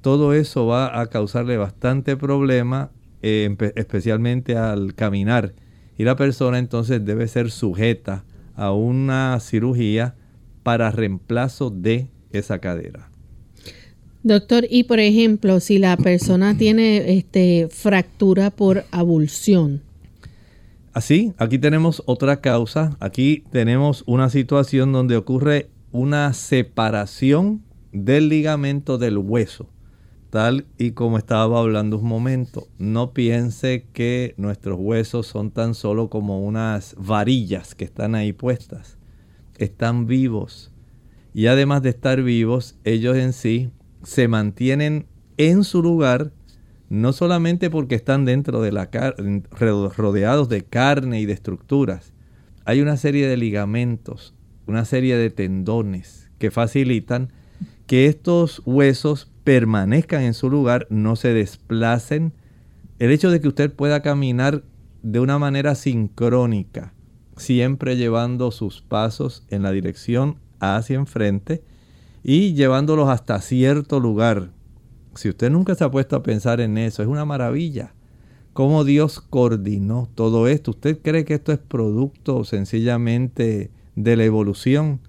todo 0.00 0.34
eso 0.34 0.66
va 0.66 1.00
a 1.00 1.06
causarle 1.08 1.56
bastante 1.56 2.16
problema, 2.16 2.90
eh, 3.22 3.54
especialmente 3.74 4.56
al 4.56 4.94
caminar. 4.94 5.54
Y 5.98 6.04
la 6.04 6.16
persona 6.16 6.58
entonces 6.58 7.04
debe 7.04 7.26
ser 7.26 7.50
sujeta 7.50 8.24
a 8.54 8.72
una 8.72 9.38
cirugía 9.40 10.14
para 10.62 10.90
reemplazo 10.90 11.70
de 11.70 12.08
esa 12.30 12.58
cadera. 12.58 13.10
Doctor, 14.22 14.66
y 14.68 14.84
por 14.84 14.98
ejemplo, 14.98 15.60
si 15.60 15.78
la 15.78 15.96
persona 15.96 16.58
tiene 16.58 17.16
este, 17.16 17.68
fractura 17.70 18.50
por 18.50 18.84
abulsión. 18.90 19.82
Así, 20.96 21.34
aquí 21.36 21.58
tenemos 21.58 22.02
otra 22.06 22.40
causa. 22.40 22.96
Aquí 23.00 23.44
tenemos 23.52 24.02
una 24.06 24.30
situación 24.30 24.92
donde 24.92 25.18
ocurre 25.18 25.68
una 25.92 26.32
separación 26.32 27.62
del 27.92 28.30
ligamento 28.30 28.96
del 28.96 29.18
hueso. 29.18 29.68
Tal 30.30 30.64
y 30.78 30.92
como 30.92 31.18
estaba 31.18 31.58
hablando 31.58 31.98
un 31.98 32.08
momento, 32.08 32.68
no 32.78 33.12
piense 33.12 33.84
que 33.92 34.32
nuestros 34.38 34.78
huesos 34.80 35.26
son 35.26 35.50
tan 35.50 35.74
solo 35.74 36.08
como 36.08 36.42
unas 36.42 36.94
varillas 36.98 37.74
que 37.74 37.84
están 37.84 38.14
ahí 38.14 38.32
puestas. 38.32 38.96
Están 39.58 40.06
vivos. 40.06 40.72
Y 41.34 41.48
además 41.48 41.82
de 41.82 41.90
estar 41.90 42.22
vivos, 42.22 42.78
ellos 42.84 43.18
en 43.18 43.34
sí 43.34 43.70
se 44.02 44.28
mantienen 44.28 45.04
en 45.36 45.62
su 45.62 45.82
lugar, 45.82 46.32
no 46.88 47.12
solamente 47.12 47.70
porque 47.70 47.94
están 47.94 48.24
dentro 48.24 48.60
de 48.60 48.72
la 48.72 48.88
rodeados 49.96 50.48
de 50.48 50.64
carne 50.64 51.20
y 51.20 51.26
de 51.26 51.32
estructuras. 51.32 52.12
Hay 52.64 52.80
una 52.80 52.96
serie 52.96 53.26
de 53.28 53.36
ligamentos, 53.36 54.34
una 54.66 54.84
serie 54.84 55.16
de 55.16 55.30
tendones 55.30 56.30
que 56.38 56.50
facilitan 56.50 57.32
que 57.86 58.06
estos 58.06 58.62
huesos 58.64 59.30
permanezcan 59.44 60.22
en 60.22 60.34
su 60.34 60.50
lugar, 60.50 60.86
no 60.90 61.14
se 61.16 61.32
desplacen. 61.32 62.32
El 62.98 63.10
hecho 63.10 63.30
de 63.30 63.40
que 63.40 63.48
usted 63.48 63.72
pueda 63.72 64.02
caminar 64.02 64.64
de 65.02 65.20
una 65.20 65.38
manera 65.38 65.76
sincrónica, 65.76 66.92
siempre 67.36 67.96
llevando 67.96 68.50
sus 68.50 68.82
pasos 68.82 69.44
en 69.50 69.62
la 69.62 69.70
dirección 69.70 70.38
hacia 70.58 70.96
enfrente 70.96 71.62
y 72.24 72.54
llevándolos 72.54 73.08
hasta 73.08 73.40
cierto 73.40 74.00
lugar. 74.00 74.50
Si 75.16 75.28
usted 75.28 75.50
nunca 75.50 75.74
se 75.74 75.84
ha 75.84 75.90
puesto 75.90 76.16
a 76.16 76.22
pensar 76.22 76.60
en 76.60 76.78
eso, 76.78 77.02
es 77.02 77.08
una 77.08 77.24
maravilla. 77.24 77.94
Cómo 78.52 78.84
Dios 78.84 79.20
coordinó 79.20 80.08
todo 80.14 80.48
esto. 80.48 80.70
¿Usted 80.70 80.98
cree 81.02 81.24
que 81.24 81.34
esto 81.34 81.52
es 81.52 81.58
producto 81.58 82.44
sencillamente 82.44 83.70
de 83.94 84.16
la 84.16 84.24
evolución? 84.24 85.00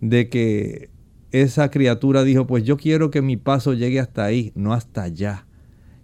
De 0.00 0.28
que 0.28 0.90
esa 1.30 1.70
criatura 1.70 2.24
dijo, 2.24 2.46
pues 2.46 2.64
yo 2.64 2.76
quiero 2.76 3.10
que 3.10 3.22
mi 3.22 3.36
paso 3.36 3.74
llegue 3.74 4.00
hasta 4.00 4.24
ahí, 4.24 4.52
no 4.54 4.72
hasta 4.72 5.02
allá. 5.02 5.46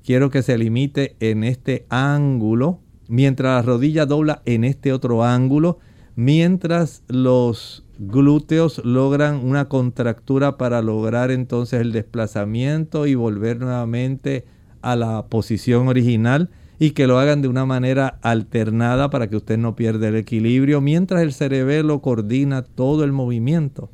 Quiero 0.05 0.31
que 0.31 0.43
se 0.43 0.59
limite 0.59 1.17
en 1.21 1.45
este 1.45 1.87
ángulo, 1.89 2.81
mientras 3.09 3.55
la 3.55 3.63
rodilla 3.63 4.07
dobla 4.07 4.43
en 4.45 4.65
este 4.65 4.93
otro 4.93 5.25
ángulo, 5.25 5.79
mientras 6.17 7.03
los 7.09 7.85
glúteos 8.09 8.85
logran 8.85 9.37
una 9.45 9.69
contractura 9.69 10.59
para 10.59 10.83
lograr 10.83 11.31
entonces 11.31 11.81
el 11.81 11.93
desplazamiento 11.93 13.07
y 13.07 13.15
volver 13.15 13.61
nuevamente 13.61 14.45
a 14.81 14.97
la 14.97 15.27
posición 15.27 15.87
original 15.87 16.51
y 16.81 16.91
que 16.91 17.07
lo 17.07 17.21
hagan 17.21 17.43
de 17.43 17.49
una 17.49 17.65
manera 17.65 18.19
alternada 18.23 19.09
para 19.09 19.29
que 19.29 19.37
usted 19.37 19.57
no 19.57 19.77
pierda 19.77 20.09
el 20.09 20.17
equilibrio, 20.17 20.81
mientras 20.81 21.23
el 21.23 21.33
cerebelo 21.33 22.03
coordina 22.03 22.63
todo 22.63 23.05
el 23.05 23.13
movimiento. 23.13 23.91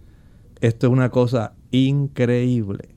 Esto 0.63 0.87
es 0.87 0.93
una 0.93 1.11
cosa 1.11 1.53
increíble. 1.71 2.95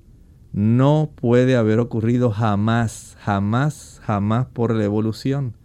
No 0.54 1.12
puede 1.16 1.58
haber 1.58 1.80
ocurrido 1.80 2.32
jamás, 2.32 3.18
jamás, 3.20 4.00
jamás 4.06 4.46
por 4.48 4.74
la 4.74 4.86
evolución. 4.86 5.58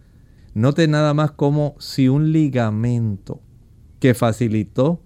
Note 0.53 0.89
nada 0.89 1.13
más 1.13 1.31
como 1.31 1.75
si 1.79 2.09
un 2.09 2.33
ligamento 2.33 3.39
que 3.99 4.13
facilitó 4.13 5.01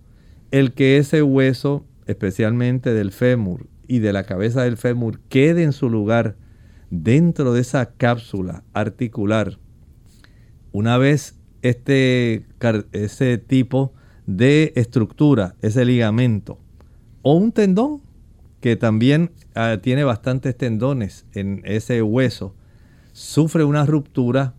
el 0.51 0.73
que 0.73 0.97
ese 0.97 1.23
hueso, 1.23 1.85
especialmente 2.05 2.93
del 2.93 3.11
fémur 3.11 3.67
y 3.87 3.99
de 3.99 4.13
la 4.13 4.25
cabeza 4.25 4.63
del 4.63 4.77
fémur, 4.77 5.19
quede 5.29 5.63
en 5.63 5.73
su 5.73 5.89
lugar 5.89 6.35
dentro 6.89 7.53
de 7.53 7.61
esa 7.61 7.93
cápsula 7.93 8.63
articular. 8.73 9.57
Una 10.71 10.97
vez 10.97 11.39
este, 11.61 12.45
ese 12.91 13.37
tipo 13.37 13.93
de 14.25 14.73
estructura, 14.75 15.55
ese 15.61 15.85
ligamento, 15.85 16.59
o 17.21 17.33
un 17.33 17.51
tendón, 17.51 18.01
que 18.59 18.75
también 18.75 19.31
ah, 19.55 19.79
tiene 19.81 20.03
bastantes 20.03 20.55
tendones 20.55 21.25
en 21.33 21.61
ese 21.65 22.01
hueso, 22.01 22.55
sufre 23.11 23.63
una 23.63 23.85
ruptura, 23.85 24.53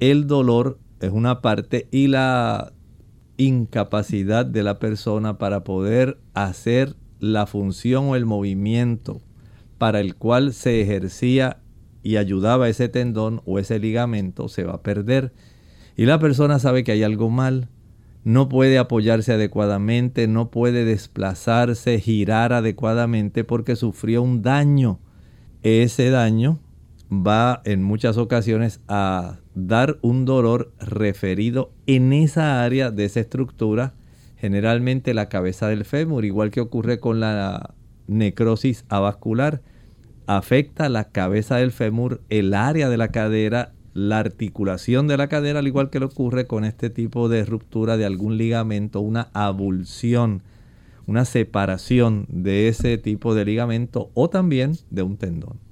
el 0.00 0.26
dolor 0.26 0.78
es 1.00 1.10
una 1.10 1.40
parte 1.40 1.88
y 1.90 2.08
la 2.08 2.72
incapacidad 3.38 4.44
de 4.44 4.62
la 4.62 4.78
persona 4.78 5.38
para 5.38 5.64
poder 5.64 6.18
hacer 6.34 6.94
la 7.20 7.46
función 7.46 8.06
o 8.08 8.16
el 8.16 8.26
movimiento 8.26 9.22
para 9.78 10.00
el 10.00 10.16
cual 10.16 10.52
se 10.52 10.82
ejercía 10.82 11.58
y 12.02 12.16
ayudaba 12.16 12.68
ese 12.68 12.88
tendón 12.88 13.40
o 13.46 13.58
ese 13.58 13.78
ligamento 13.78 14.48
se 14.48 14.64
va 14.64 14.74
a 14.74 14.82
perder. 14.82 15.32
Y 15.96 16.04
la 16.04 16.18
persona 16.18 16.58
sabe 16.58 16.84
que 16.84 16.92
hay 16.92 17.02
algo 17.02 17.30
mal, 17.30 17.68
no 18.24 18.48
puede 18.48 18.78
apoyarse 18.78 19.32
adecuadamente, 19.32 20.26
no 20.26 20.50
puede 20.50 20.84
desplazarse, 20.84 22.00
girar 22.00 22.52
adecuadamente 22.52 23.44
porque 23.44 23.76
sufrió 23.76 24.22
un 24.22 24.42
daño. 24.42 25.00
Ese 25.62 26.10
daño 26.10 26.60
va 27.10 27.62
en 27.64 27.82
muchas 27.82 28.16
ocasiones 28.16 28.80
a 28.88 29.38
dar 29.54 29.98
un 30.02 30.24
dolor 30.24 30.72
referido 30.78 31.72
en 31.86 32.12
esa 32.12 32.62
área 32.62 32.90
de 32.90 33.04
esa 33.04 33.20
estructura, 33.20 33.94
generalmente 34.36 35.14
la 35.14 35.28
cabeza 35.28 35.68
del 35.68 35.84
fémur, 35.84 36.24
igual 36.24 36.50
que 36.50 36.60
ocurre 36.60 37.00
con 37.00 37.20
la 37.20 37.74
necrosis 38.06 38.84
avascular. 38.88 39.62
Afecta 40.26 40.88
la 40.88 41.04
cabeza 41.04 41.56
del 41.56 41.72
fémur, 41.72 42.20
el 42.28 42.54
área 42.54 42.88
de 42.88 42.96
la 42.98 43.08
cadera 43.08 43.72
la 43.98 44.20
articulación 44.20 45.08
de 45.08 45.16
la 45.16 45.28
cadera, 45.28 45.58
al 45.58 45.66
igual 45.66 45.90
que 45.90 45.98
le 45.98 46.06
ocurre 46.06 46.46
con 46.46 46.64
este 46.64 46.88
tipo 46.88 47.28
de 47.28 47.44
ruptura 47.44 47.96
de 47.96 48.06
algún 48.06 48.38
ligamento, 48.38 49.00
una 49.00 49.28
abulsión, 49.32 50.42
una 51.06 51.24
separación 51.24 52.26
de 52.28 52.68
ese 52.68 52.96
tipo 52.98 53.34
de 53.34 53.44
ligamento 53.44 54.10
o 54.14 54.30
también 54.30 54.76
de 54.90 55.02
un 55.02 55.16
tendón. 55.16 55.67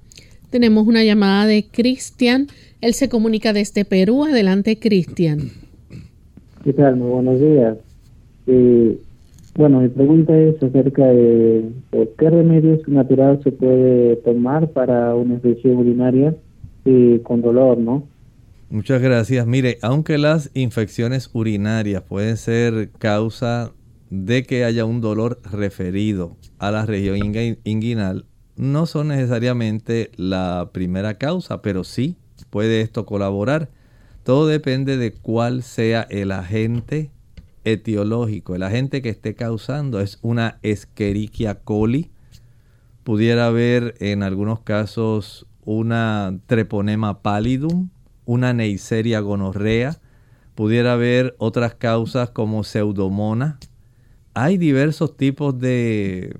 Tenemos 0.49 0.87
una 0.87 1.03
llamada 1.03 1.45
de 1.45 1.65
Cristian. 1.69 2.47
Él 2.81 2.93
se 2.93 3.09
comunica 3.09 3.53
desde 3.53 3.85
Perú. 3.85 4.23
Adelante, 4.23 4.79
Cristian. 4.79 5.51
¿Qué 6.63 6.73
tal? 6.73 6.95
Muy 6.95 7.09
buenos 7.09 7.39
días. 7.39 7.77
Eh, 8.47 8.97
bueno, 9.55 9.81
mi 9.81 9.89
pregunta 9.89 10.37
es 10.37 10.61
acerca 10.61 11.05
de 11.07 11.71
qué 12.17 12.29
remedios 12.29 12.87
naturales 12.87 13.41
se 13.43 13.51
puede 13.51 14.15
tomar 14.17 14.69
para 14.69 15.15
una 15.15 15.33
infección 15.33 15.77
urinaria 15.77 16.35
eh, 16.85 17.19
con 17.23 17.41
dolor, 17.41 17.77
¿no? 17.77 18.07
Muchas 18.69 19.01
gracias. 19.01 19.47
Mire, 19.47 19.77
aunque 19.81 20.17
las 20.17 20.51
infecciones 20.53 21.29
urinarias 21.33 22.03
pueden 22.03 22.37
ser 22.37 22.91
causa 22.99 23.71
de 24.09 24.43
que 24.43 24.63
haya 24.63 24.85
un 24.85 25.01
dolor 25.01 25.39
referido 25.51 26.35
a 26.59 26.71
la 26.71 26.85
región 26.85 27.17
inguinal, 27.63 28.25
no 28.57 28.85
son 28.87 29.09
necesariamente 29.09 30.11
la 30.15 30.71
primera 30.73 31.17
causa, 31.17 31.61
pero 31.61 31.83
sí 31.83 32.17
puede 32.49 32.81
esto 32.81 33.05
colaborar. 33.05 33.69
Todo 34.23 34.47
depende 34.47 34.97
de 34.97 35.13
cuál 35.13 35.63
sea 35.63 36.01
el 36.09 36.31
agente 36.31 37.11
etiológico, 37.63 38.55
el 38.55 38.63
agente 38.63 39.01
que 39.01 39.09
esté 39.09 39.35
causando. 39.35 39.99
Es 39.99 40.19
una 40.21 40.59
Escherichia 40.63 41.59
coli. 41.59 42.11
Pudiera 43.03 43.47
haber 43.47 43.95
en 43.99 44.23
algunos 44.23 44.59
casos 44.61 45.45
una 45.63 46.39
Treponema 46.47 47.21
pallidum, 47.21 47.89
una 48.25 48.53
Neisseria 48.53 49.19
gonorrea, 49.19 49.99
pudiera 50.55 50.93
haber 50.93 51.35
otras 51.37 51.75
causas 51.75 52.31
como 52.31 52.63
pseudomona. 52.63 53.59
Hay 54.33 54.57
diversos 54.57 55.15
tipos 55.15 55.57
de 55.59 56.35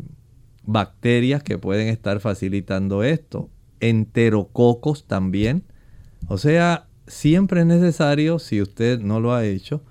bacterias 0.68 1.42
que 1.42 1.58
pueden 1.58 1.88
estar 1.88 2.20
facilitando 2.20 3.02
esto. 3.02 3.50
enterococos 3.80 5.06
también. 5.06 5.64
O 6.28 6.38
sea, 6.38 6.88
siempre 7.06 7.62
es 7.62 7.68
necesario, 7.68 8.40
si 8.40 8.62
usted 8.62 9.00
no 9.00 9.20
lo 9.20 9.34
ha 9.34 9.46
hecho, 9.46 9.84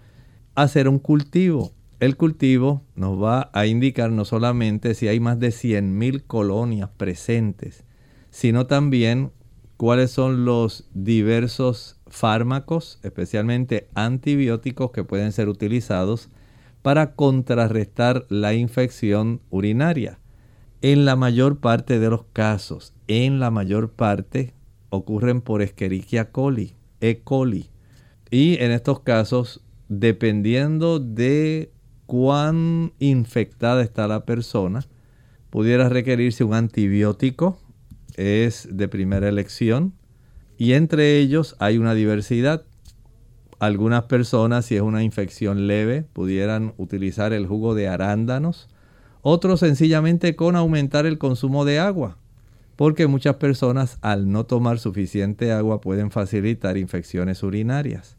hacer 0.55 0.89
un 0.89 0.99
cultivo. 0.99 1.73
El 2.01 2.17
cultivo 2.17 2.83
nos 2.95 3.23
va 3.23 3.51
a 3.53 3.67
indicar 3.67 4.11
no 4.11 4.25
solamente 4.25 4.95
si 4.95 5.09
hay 5.09 5.21
más 5.21 5.39
de 5.39 5.49
100.000 5.49 6.25
colonias 6.27 6.91
presentes, 6.97 7.85
sino 8.31 8.67
también 8.67 9.31
cuáles 9.77 10.11
son 10.11 10.45
los 10.45 10.89
diversos 10.93 12.01
fármacos, 12.09 12.99
especialmente 13.03 13.89
antibióticos 13.95 14.91
que 14.91 15.05
pueden 15.05 15.33
ser 15.33 15.49
utilizados 15.49 16.29
para 16.83 17.15
contrarrestar 17.15 18.27
la 18.29 18.53
infección 18.53 19.41
urinaria. 19.51 20.19
En 20.89 21.05
la 21.05 21.17
mayor 21.17 21.59
parte 21.59 21.99
de 21.99 22.09
los 22.09 22.27
casos, 22.33 22.95
en 23.09 23.41
la 23.41 23.51
mayor 23.51 23.91
parte 23.91 24.55
ocurren 24.89 25.41
por 25.41 25.61
Escherichia 25.61 26.31
coli, 26.31 26.77
E. 27.01 27.23
coli. 27.25 27.71
Y 28.31 28.63
en 28.63 28.71
estos 28.71 29.01
casos, 29.01 29.65
dependiendo 29.89 31.01
de 31.01 31.73
cuán 32.07 32.93
infectada 33.01 33.83
está 33.83 34.07
la 34.07 34.25
persona, 34.25 34.87
pudiera 35.51 35.89
requerirse 35.89 36.45
un 36.45 36.55
antibiótico, 36.55 37.59
es 38.15 38.69
de 38.71 38.87
primera 38.87 39.29
elección, 39.29 39.93
y 40.57 40.75
entre 40.75 41.19
ellos 41.19 41.57
hay 41.59 41.79
una 41.79 41.95
diversidad. 41.95 42.63
Algunas 43.59 44.05
personas, 44.05 44.67
si 44.67 44.77
es 44.77 44.83
una 44.83 45.03
infección 45.03 45.67
leve, 45.67 46.05
pudieran 46.13 46.75
utilizar 46.77 47.33
el 47.33 47.49
jugo 47.49 47.75
de 47.75 47.89
arándanos, 47.89 48.69
otros 49.29 49.59
sencillamente 49.59 50.37
con 50.37 50.55
aumentar 50.55 51.05
el 51.05 51.19
consumo 51.19 51.65
de 51.65 51.81
agua, 51.81 52.17
porque 52.77 53.09
muchas 53.09 53.35
personas 53.35 53.99
al 54.01 54.31
no 54.31 54.47
tomar 54.47 54.79
suficiente 54.79 55.51
agua 55.51 55.81
pueden 55.81 56.13
facilitar 56.13 56.77
infecciones 56.77 57.43
urinarias. 57.43 58.17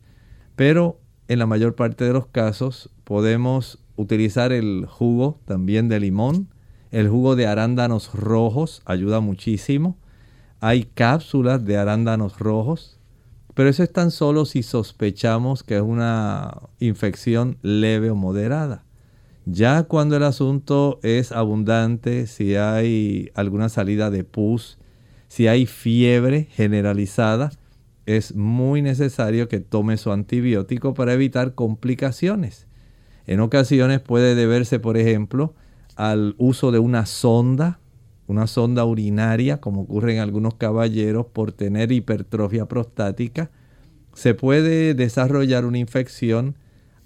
Pero 0.58 0.99
en 1.30 1.39
la 1.39 1.45
mayor 1.45 1.76
parte 1.76 2.03
de 2.03 2.12
los 2.12 2.28
casos 2.28 2.89
podemos 3.05 3.80
utilizar 3.95 4.51
el 4.51 4.86
jugo 4.86 5.39
también 5.45 5.88
de 5.88 6.01
limón, 6.01 6.49
el 6.91 7.08
jugo 7.08 7.38
de 7.38 7.47
arándanos 7.47 8.14
rojos 8.14 8.82
ayuda 8.84 9.22
muchísimo. 9.22 9.97
Hay 10.60 10.84
cápsulas 10.93 11.64
de 11.64 11.78
arándanos 11.78 12.38
rojos, 12.38 12.99
pero 13.53 13.70
eso 13.70 13.82
es 13.82 13.93
tan 13.93 14.12
solo 14.12 14.43
si 14.43 14.62
sospechamos 14.62 15.64
que 15.64 15.78
es 15.78 15.82
una 15.82 16.64
infección 16.82 17.60
leve 17.62 18.10
o 18.10 18.16
moderada. 18.16 18.84
Ya 19.50 19.84
cuando 19.84 20.18
el 20.18 20.24
asunto 20.24 21.00
es 21.04 21.32
abundante, 21.32 22.28
si 22.28 22.58
hay 22.58 23.32
alguna 23.34 23.70
salida 23.70 24.10
de 24.10 24.26
pus, 24.26 24.78
si 25.30 25.48
hay 25.48 25.66
fiebre 25.66 26.50
generalizada, 26.52 27.52
es 28.06 28.36
muy 28.36 28.82
necesario 28.82 29.48
que 29.48 29.62
tome 29.62 29.95
su 29.95 30.12
antibiótico 30.12 30.93
para 30.93 31.14
evitar 31.14 31.56
complicaciones. 31.56 32.68
En 33.26 33.39
ocasiones 33.39 34.02
puede 34.02 34.36
deberse, 34.36 34.80
por 34.80 34.98
ejemplo, 34.98 35.56
al 35.95 36.36
uso 36.38 36.74
de 36.74 36.80
una 36.80 37.06
sonda, 37.06 37.80
una 38.28 38.48
sonda 38.48 38.84
urinaria, 38.84 39.62
como 39.62 39.84
ocurre 39.84 40.16
en 40.16 40.20
algunos 40.20 40.56
caballeros 40.56 41.26
por 41.26 41.54
tener 41.54 41.93
hipertrofia 41.93 42.66
prostática. 42.66 43.50
Se 44.14 44.34
puede 44.34 44.93
desarrollar 44.93 45.64
una 45.64 45.78
infección 45.78 46.58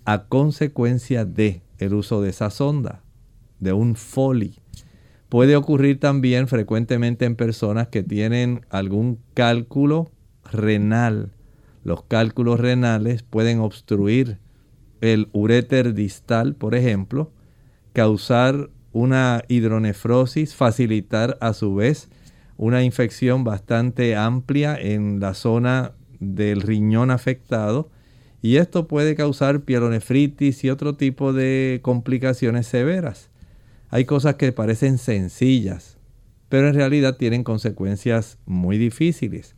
a 0.06 0.24
consecuencia 0.24 1.24
de 1.24 1.62
el 1.82 1.93
uso 1.93 2.21
de 2.21 2.29
esa 2.29 2.49
sonda, 2.49 3.03
de 3.59 3.73
un 3.73 3.95
Foley. 3.95 4.55
Puede 5.29 5.55
ocurrir 5.55 5.99
también 5.99 6.47
frecuentemente 6.47 7.25
en 7.25 7.36
personas 7.36 7.88
que 7.88 8.03
tienen 8.03 8.65
algún 8.69 9.19
cálculo 9.34 10.11
renal. 10.51 11.32
Los 11.84 12.03
cálculos 12.03 12.59
renales 12.59 13.23
pueden 13.23 13.59
obstruir 13.59 14.39
el 14.99 15.29
uréter 15.32 15.93
distal, 15.93 16.55
por 16.55 16.75
ejemplo, 16.75 17.32
causar 17.93 18.69
una 18.91 19.41
hidronefrosis, 19.47 20.55
facilitar 20.55 21.38
a 21.41 21.53
su 21.53 21.75
vez 21.75 22.09
una 22.57 22.84
infección 22.84 23.43
bastante 23.43 24.15
amplia 24.15 24.75
en 24.79 25.19
la 25.19 25.34
zona 25.34 25.93
del 26.19 26.61
riñón 26.61 27.09
afectado 27.09 27.89
y 28.42 28.58
esto 28.58 28.88
puede 28.88 29.16
causar 29.16 29.62
pielonefritis 29.62 30.64
y 30.64 30.70
otro 30.70 30.96
tipo 30.96 31.32
de 31.32 31.80
complicaciones 31.84 32.68
severas. 32.68 33.30
Hay 33.89 34.06
cosas 34.06 34.36
que 34.36 34.52
parecen 34.52 34.98
sencillas, 34.98 35.98
pero 36.50 36.68
en 36.68 36.74
realidad 36.74 37.18
tienen 37.18 37.44
consecuencias 37.44 38.39
muy 38.46 38.78
difíciles. 38.78 39.56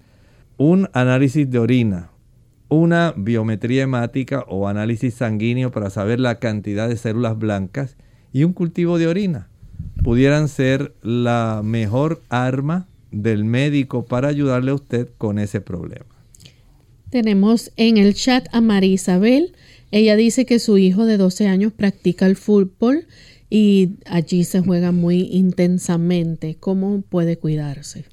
Un 0.58 0.90
análisis 0.94 1.50
de 1.50 1.60
orina, 1.60 2.10
una 2.68 3.14
biometría 3.16 3.84
hemática 3.84 4.44
o 4.48 4.68
análisis 4.68 5.14
sanguíneo 5.14 5.72
para 5.72 5.90
saber 5.90 6.20
la 6.20 6.40
cantidad 6.40 6.90
de 6.90 6.98
células 6.98 7.38
blancas 7.38 7.96
y 8.32 8.44
un 8.44 8.54
cultivo 8.54 8.98
de 8.98 9.08
orina 9.08 9.50
pudieran 10.04 10.48
ser 10.50 10.94
la 11.02 11.62
mejor 11.64 12.22
arma 12.30 12.88
del 13.12 13.46
médico 13.46 14.06
para 14.06 14.28
ayudarle 14.28 14.72
a 14.72 14.76
usted 14.76 15.10
con 15.18 15.40
ese 15.40 15.62
problema. 15.62 16.12
Tenemos 17.14 17.72
en 17.78 17.97
el 17.97 18.16
chat 18.16 18.47
a 18.53 18.59
María 18.59 18.93
Isabel. 18.93 19.53
Ella 19.91 20.16
dice 20.16 20.47
que 20.47 20.57
su 20.57 20.80
hijo 20.80 21.05
de 21.05 21.18
12 21.18 21.47
años 21.47 21.72
practica 21.72 22.26
el 22.26 22.36
fútbol 22.36 23.05
y 23.51 23.97
allí 24.07 24.43
se 24.45 24.61
juega 24.61 24.91
muy 24.91 25.30
intensamente. 25.32 26.57
¿Cómo 26.59 27.03
puede 27.07 27.38
cuidarse? 27.38 28.05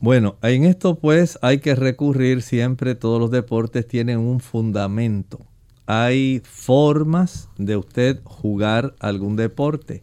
Bueno, 0.00 0.36
en 0.42 0.64
esto 0.64 0.96
pues 0.96 1.38
hay 1.40 1.60
que 1.60 1.74
recurrir 1.74 2.42
siempre, 2.42 2.94
todos 2.94 3.18
los 3.18 3.30
deportes 3.30 3.88
tienen 3.88 4.18
un 4.18 4.40
fundamento. 4.40 5.46
Hay 5.86 6.42
formas 6.44 7.48
de 7.56 7.78
usted 7.78 8.20
jugar 8.24 8.94
algún 8.98 9.36
deporte. 9.36 10.02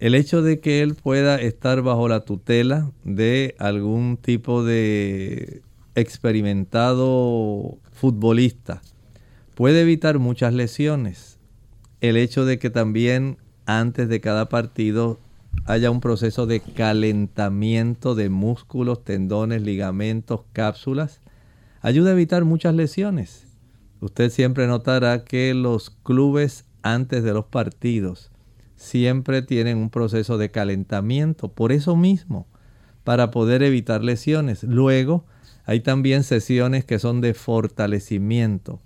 El 0.00 0.16
hecho 0.16 0.42
de 0.42 0.58
que 0.58 0.82
él 0.82 0.96
pueda 0.96 1.40
estar 1.40 1.82
bajo 1.82 2.08
la 2.08 2.24
tutela 2.24 2.90
de 3.04 3.54
algún 3.60 4.16
tipo 4.16 4.64
de 4.64 5.62
experimentado 5.94 7.78
futbolista 7.92 8.82
puede 9.54 9.82
evitar 9.82 10.18
muchas 10.18 10.52
lesiones. 10.52 11.38
El 12.00 12.16
hecho 12.16 12.44
de 12.44 12.58
que 12.58 12.70
también 12.70 13.38
antes 13.66 14.08
de 14.08 14.20
cada 14.20 14.48
partido 14.48 15.18
haya 15.66 15.90
un 15.90 16.00
proceso 16.00 16.46
de 16.46 16.60
calentamiento 16.60 18.14
de 18.14 18.28
músculos, 18.28 19.04
tendones, 19.04 19.62
ligamentos, 19.62 20.42
cápsulas, 20.52 21.20
ayuda 21.80 22.10
a 22.10 22.14
evitar 22.14 22.44
muchas 22.44 22.74
lesiones. 22.74 23.46
Usted 24.00 24.30
siempre 24.30 24.66
notará 24.66 25.24
que 25.24 25.54
los 25.54 25.90
clubes 25.90 26.64
antes 26.82 27.22
de 27.22 27.32
los 27.32 27.46
partidos 27.46 28.30
siempre 28.76 29.40
tienen 29.40 29.78
un 29.78 29.88
proceso 29.88 30.36
de 30.36 30.50
calentamiento, 30.50 31.48
por 31.48 31.72
eso 31.72 31.96
mismo, 31.96 32.46
para 33.04 33.30
poder 33.30 33.62
evitar 33.62 34.02
lesiones. 34.02 34.62
Luego, 34.64 35.24
hay 35.66 35.80
también 35.80 36.24
sesiones 36.24 36.84
que 36.84 36.98
son 36.98 37.20
de 37.20 37.34
fortalecimiento. 37.34 38.80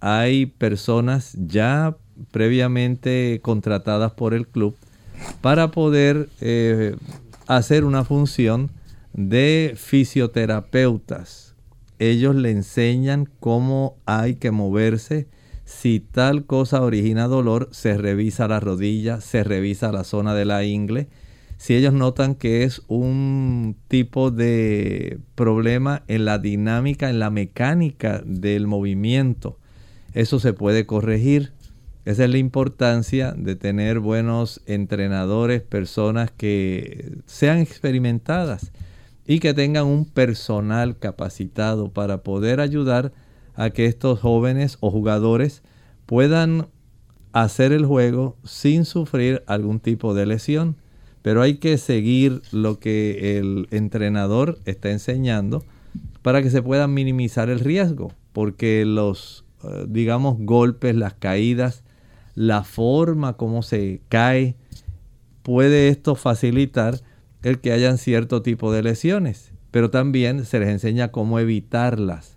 Hay 0.00 0.46
personas 0.46 1.34
ya 1.38 1.96
previamente 2.30 3.40
contratadas 3.42 4.12
por 4.12 4.34
el 4.34 4.46
club 4.46 4.76
para 5.40 5.70
poder 5.70 6.28
eh, 6.40 6.96
hacer 7.46 7.84
una 7.84 8.04
función 8.04 8.70
de 9.12 9.74
fisioterapeutas. 9.76 11.54
Ellos 11.98 12.34
le 12.34 12.50
enseñan 12.50 13.28
cómo 13.40 13.96
hay 14.06 14.36
que 14.36 14.50
moverse. 14.50 15.26
Si 15.64 16.00
tal 16.00 16.44
cosa 16.46 16.82
origina 16.82 17.28
dolor, 17.28 17.68
se 17.72 17.96
revisa 17.96 18.48
la 18.48 18.60
rodilla, 18.60 19.20
se 19.20 19.44
revisa 19.44 19.92
la 19.92 20.04
zona 20.04 20.34
de 20.34 20.44
la 20.44 20.64
ingle 20.64 21.08
si 21.60 21.74
ellos 21.74 21.92
notan 21.92 22.36
que 22.36 22.64
es 22.64 22.80
un 22.88 23.76
tipo 23.88 24.30
de 24.30 25.18
problema 25.34 26.04
en 26.08 26.24
la 26.24 26.38
dinámica, 26.38 27.10
en 27.10 27.18
la 27.18 27.28
mecánica 27.28 28.22
del 28.24 28.66
movimiento, 28.66 29.58
eso 30.14 30.40
se 30.40 30.54
puede 30.54 30.86
corregir. 30.86 31.52
Esa 32.06 32.24
es 32.24 32.30
la 32.30 32.38
importancia 32.38 33.32
de 33.32 33.56
tener 33.56 34.00
buenos 34.00 34.62
entrenadores, 34.64 35.60
personas 35.60 36.30
que 36.30 37.18
sean 37.26 37.58
experimentadas 37.58 38.72
y 39.26 39.38
que 39.38 39.52
tengan 39.52 39.84
un 39.84 40.06
personal 40.06 40.98
capacitado 40.98 41.92
para 41.92 42.22
poder 42.22 42.60
ayudar 42.60 43.12
a 43.54 43.68
que 43.68 43.84
estos 43.84 44.18
jóvenes 44.18 44.78
o 44.80 44.90
jugadores 44.90 45.62
puedan 46.06 46.68
hacer 47.32 47.72
el 47.72 47.84
juego 47.84 48.38
sin 48.44 48.86
sufrir 48.86 49.42
algún 49.46 49.78
tipo 49.78 50.14
de 50.14 50.24
lesión 50.24 50.79
pero 51.22 51.42
hay 51.42 51.58
que 51.58 51.76
seguir 51.78 52.42
lo 52.52 52.78
que 52.78 53.38
el 53.38 53.68
entrenador 53.70 54.58
está 54.64 54.90
enseñando 54.90 55.64
para 56.22 56.42
que 56.42 56.50
se 56.50 56.62
pueda 56.62 56.86
minimizar 56.86 57.50
el 57.50 57.60
riesgo, 57.60 58.12
porque 58.32 58.84
los, 58.84 59.44
eh, 59.64 59.86
digamos, 59.88 60.36
golpes, 60.38 60.94
las 60.94 61.14
caídas, 61.14 61.82
la 62.34 62.64
forma 62.64 63.34
como 63.36 63.62
se 63.62 64.00
cae, 64.08 64.54
puede 65.42 65.88
esto 65.88 66.14
facilitar 66.14 67.00
el 67.42 67.58
que 67.60 67.72
hayan 67.72 67.98
cierto 67.98 68.42
tipo 68.42 68.72
de 68.72 68.82
lesiones. 68.82 69.52
pero 69.70 69.88
también 69.88 70.44
se 70.46 70.58
les 70.58 70.68
enseña 70.68 71.12
cómo 71.12 71.38
evitarlas. 71.38 72.36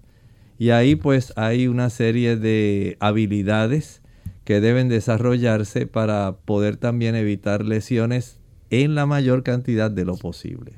Y 0.60 0.70
ahí 0.70 0.96
pues 0.96 1.34
hay 1.36 1.68
una 1.68 1.90
serie 1.90 2.38
de 2.38 2.96
habilidades 3.00 4.04
que 4.44 4.62
deben 4.62 4.88
desarrollarse 4.88 5.88
para 5.88 6.38
poder 6.46 6.78
también 6.78 7.16
evitar 7.16 7.66
lesiones 7.66 8.38
en 8.82 8.96
la 8.96 9.06
mayor 9.06 9.44
cantidad 9.44 9.92
de 9.92 10.04
lo 10.04 10.16
posible. 10.16 10.74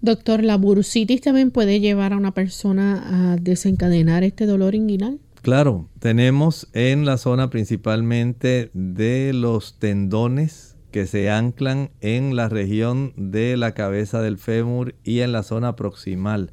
Doctor, 0.00 0.42
¿la 0.44 0.56
bursitis 0.56 1.20
también 1.20 1.50
puede 1.50 1.80
llevar 1.80 2.12
a 2.12 2.16
una 2.16 2.32
persona 2.32 3.32
a 3.32 3.36
desencadenar 3.36 4.22
este 4.24 4.46
dolor 4.46 4.74
inguinal? 4.74 5.18
Claro, 5.42 5.88
tenemos 5.98 6.68
en 6.72 7.04
la 7.04 7.18
zona 7.18 7.50
principalmente 7.50 8.70
de 8.72 9.32
los 9.34 9.78
tendones 9.78 10.76
que 10.90 11.06
se 11.06 11.30
anclan 11.30 11.90
en 12.00 12.34
la 12.34 12.48
región 12.48 13.12
de 13.16 13.56
la 13.56 13.72
cabeza 13.72 14.22
del 14.22 14.38
fémur 14.38 14.94
y 15.04 15.20
en 15.20 15.32
la 15.32 15.42
zona 15.42 15.76
proximal, 15.76 16.52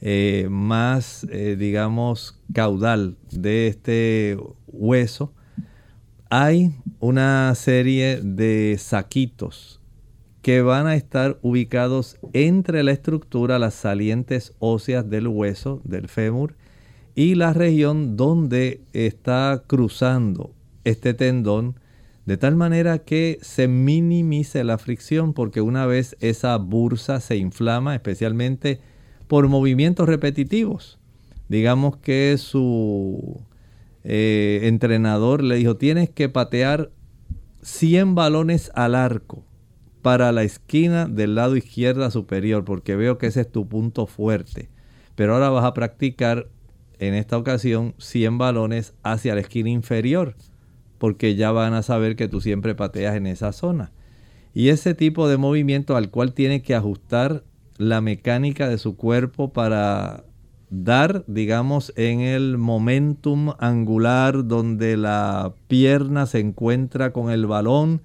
eh, 0.00 0.46
más, 0.48 1.26
eh, 1.30 1.56
digamos, 1.58 2.38
caudal 2.52 3.16
de 3.32 3.66
este 3.66 4.38
hueso. 4.68 5.32
Hay 6.30 6.74
una 7.00 7.52
serie 7.54 8.20
de 8.22 8.76
saquitos 8.78 9.80
que 10.44 10.60
van 10.60 10.86
a 10.86 10.94
estar 10.94 11.38
ubicados 11.40 12.18
entre 12.34 12.82
la 12.82 12.92
estructura, 12.92 13.58
las 13.58 13.72
salientes 13.72 14.52
óseas 14.58 15.08
del 15.08 15.26
hueso 15.26 15.80
del 15.84 16.06
fémur 16.06 16.54
y 17.14 17.34
la 17.34 17.54
región 17.54 18.18
donde 18.18 18.82
está 18.92 19.62
cruzando 19.66 20.52
este 20.84 21.14
tendón, 21.14 21.80
de 22.26 22.36
tal 22.36 22.56
manera 22.56 22.98
que 22.98 23.38
se 23.40 23.68
minimice 23.68 24.64
la 24.64 24.76
fricción, 24.76 25.32
porque 25.32 25.62
una 25.62 25.86
vez 25.86 26.14
esa 26.20 26.58
bursa 26.58 27.20
se 27.20 27.36
inflama, 27.36 27.94
especialmente 27.94 28.80
por 29.26 29.48
movimientos 29.48 30.06
repetitivos, 30.06 30.98
digamos 31.48 31.96
que 31.96 32.36
su 32.36 33.40
eh, 34.02 34.60
entrenador 34.64 35.42
le 35.42 35.56
dijo, 35.56 35.78
tienes 35.78 36.10
que 36.10 36.28
patear 36.28 36.90
100 37.62 38.14
balones 38.14 38.70
al 38.74 38.94
arco 38.94 39.42
para 40.04 40.32
la 40.32 40.42
esquina 40.42 41.06
del 41.06 41.34
lado 41.34 41.56
izquierda 41.56 42.10
superior, 42.10 42.66
porque 42.66 42.94
veo 42.94 43.16
que 43.16 43.28
ese 43.28 43.40
es 43.40 43.50
tu 43.50 43.66
punto 43.66 44.06
fuerte. 44.06 44.68
Pero 45.14 45.32
ahora 45.32 45.48
vas 45.48 45.64
a 45.64 45.72
practicar 45.72 46.48
en 46.98 47.14
esta 47.14 47.38
ocasión 47.38 47.94
100 47.96 48.36
balones 48.36 48.92
hacia 49.02 49.34
la 49.34 49.40
esquina 49.40 49.70
inferior, 49.70 50.36
porque 50.98 51.36
ya 51.36 51.52
van 51.52 51.72
a 51.72 51.82
saber 51.82 52.16
que 52.16 52.28
tú 52.28 52.42
siempre 52.42 52.74
pateas 52.74 53.16
en 53.16 53.26
esa 53.26 53.52
zona. 53.52 53.92
Y 54.52 54.68
ese 54.68 54.92
tipo 54.92 55.26
de 55.26 55.38
movimiento 55.38 55.96
al 55.96 56.10
cual 56.10 56.34
tiene 56.34 56.60
que 56.60 56.74
ajustar 56.74 57.42
la 57.78 58.02
mecánica 58.02 58.68
de 58.68 58.76
su 58.76 58.98
cuerpo 58.98 59.54
para 59.54 60.24
dar, 60.68 61.24
digamos, 61.28 61.94
en 61.96 62.20
el 62.20 62.58
momentum 62.58 63.54
angular 63.58 64.46
donde 64.46 64.98
la 64.98 65.54
pierna 65.66 66.26
se 66.26 66.40
encuentra 66.40 67.14
con 67.14 67.30
el 67.30 67.46
balón, 67.46 68.02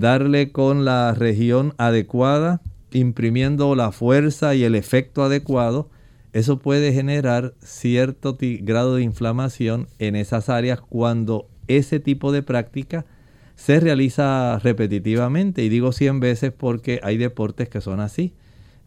darle 0.00 0.52
con 0.52 0.84
la 0.84 1.14
región 1.14 1.74
adecuada, 1.78 2.60
imprimiendo 2.92 3.74
la 3.74 3.92
fuerza 3.92 4.54
y 4.54 4.64
el 4.64 4.74
efecto 4.74 5.24
adecuado, 5.24 5.90
eso 6.32 6.58
puede 6.58 6.92
generar 6.92 7.54
cierto 7.60 8.36
grado 8.40 8.96
de 8.96 9.02
inflamación 9.02 9.86
en 9.98 10.16
esas 10.16 10.48
áreas 10.48 10.80
cuando 10.80 11.48
ese 11.68 12.00
tipo 12.00 12.32
de 12.32 12.42
práctica 12.42 13.06
se 13.54 13.78
realiza 13.78 14.58
repetitivamente. 14.58 15.62
Y 15.62 15.68
digo 15.68 15.92
100 15.92 16.20
veces 16.20 16.52
porque 16.52 16.98
hay 17.02 17.18
deportes 17.18 17.68
que 17.68 17.80
son 17.80 18.00
así. 18.00 18.34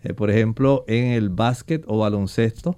Eh, 0.04 0.14
por 0.14 0.30
ejemplo, 0.30 0.84
en 0.88 1.06
el 1.14 1.30
básquet 1.30 1.84
o 1.88 2.00
baloncesto, 2.00 2.76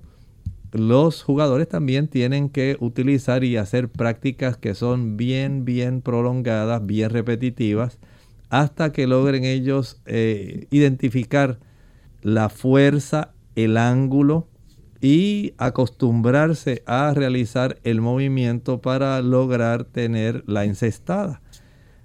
los 0.71 1.23
jugadores 1.23 1.67
también 1.67 2.07
tienen 2.07 2.49
que 2.49 2.77
utilizar 2.79 3.43
y 3.43 3.57
hacer 3.57 3.89
prácticas 3.89 4.55
que 4.55 4.75
son 4.75 5.17
bien, 5.17 5.65
bien 5.65 6.01
prolongadas, 6.01 6.85
bien 6.85 7.09
repetitivas 7.09 7.97
hasta 8.49 8.91
que 8.91 9.07
logren 9.07 9.45
ellos 9.45 10.01
eh, 10.05 10.67
identificar 10.71 11.59
la 12.21 12.49
fuerza, 12.49 13.33
el 13.55 13.77
ángulo 13.77 14.47
y 15.01 15.53
acostumbrarse 15.57 16.83
a 16.85 17.13
realizar 17.13 17.79
el 17.83 18.01
movimiento 18.01 18.81
para 18.81 19.21
lograr 19.21 19.85
tener 19.85 20.43
la 20.47 20.65
encestada. 20.65 21.41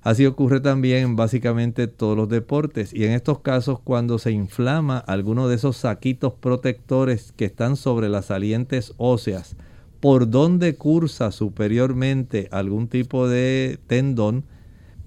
Así 0.02 0.26
ocurre 0.26 0.60
también 0.60 1.02
en 1.02 1.16
básicamente 1.16 1.86
todos 1.86 2.14
los 2.14 2.28
deportes 2.28 2.92
y 2.92 3.06
en 3.06 3.12
estos 3.12 3.40
casos 3.40 3.80
cuando 3.80 4.18
se 4.18 4.32
inflama 4.32 4.98
alguno 4.98 5.48
de 5.48 5.56
esos 5.56 5.78
saquitos 5.78 6.34
protectores 6.34 7.32
que 7.32 7.46
están 7.46 7.76
sobre 7.76 8.10
las 8.10 8.26
salientes 8.26 8.92
óseas, 8.98 9.56
por 10.00 10.28
donde 10.28 10.76
cursa 10.76 11.32
superiormente 11.32 12.48
algún 12.52 12.88
tipo 12.88 13.26
de 13.28 13.78
tendón, 13.86 14.44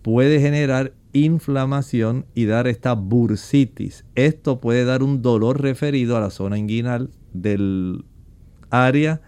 puede 0.02 0.40
generar 0.40 0.94
inflamación 1.24 2.26
y 2.34 2.46
dar 2.46 2.68
esta 2.68 2.94
bursitis. 2.94 4.06
Esto 4.16 4.60
puede 4.60 4.86
dar 4.86 5.04
un 5.04 5.22
dolor 5.22 5.62
referido 5.62 6.18
a 6.18 6.22
la 6.22 6.30
zona 6.30 6.58
inguinal 6.58 7.10
del 7.34 8.06
área 8.70 9.22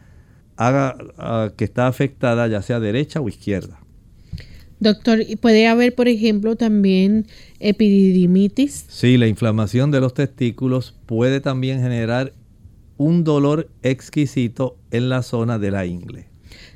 que 1.55 1.63
está 1.63 1.87
afectada, 1.87 2.47
ya 2.47 2.61
sea 2.61 2.79
derecha 2.79 3.21
o 3.21 3.29
izquierda. 3.29 3.79
Doctor, 4.81 5.19
¿puede 5.41 5.67
haber, 5.67 5.93
por 5.93 6.07
ejemplo, 6.07 6.55
también 6.55 7.27
epididimitis? 7.59 8.85
Sí, 8.87 9.17
la 9.17 9.27
inflamación 9.27 9.91
de 9.91 9.99
los 9.99 10.13
testículos 10.13 10.95
puede 11.05 11.41
también 11.41 11.81
generar 11.81 12.33
un 12.97 13.23
dolor 13.23 13.69
exquisito 13.83 14.77
en 14.91 15.09
la 15.09 15.21
zona 15.21 15.59
de 15.59 15.71
la 15.71 15.85
ingle. 15.85 16.27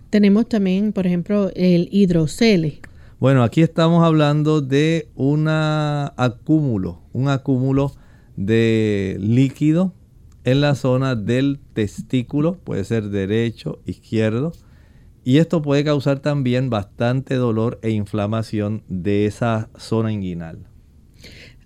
Tenemos 0.10 0.48
también, 0.48 0.94
por 0.94 1.08
ejemplo, 1.08 1.52
el 1.56 1.90
hidrocele. 1.92 2.80
Bueno, 3.24 3.44
aquí 3.44 3.62
estamos 3.62 4.04
hablando 4.04 4.60
de 4.60 5.08
un 5.16 5.48
acúmulo, 5.48 7.04
un 7.14 7.30
acúmulo 7.30 7.94
de 8.36 9.16
líquido 9.18 9.94
en 10.44 10.60
la 10.60 10.76
zona 10.76 11.16
del 11.16 11.62
testículo, 11.72 12.58
puede 12.58 12.84
ser 12.84 13.12
derecho, 13.12 13.80
izquierdo, 13.86 14.52
y 15.24 15.38
esto 15.38 15.62
puede 15.62 15.86
causar 15.86 16.20
también 16.20 16.70
bastante 16.70 17.36
dolor 17.36 17.80
e 17.82 17.92
inflamación 17.92 18.84
de 18.90 19.26
esa 19.26 19.70
zona 19.78 20.12
inguinal. 20.12 20.68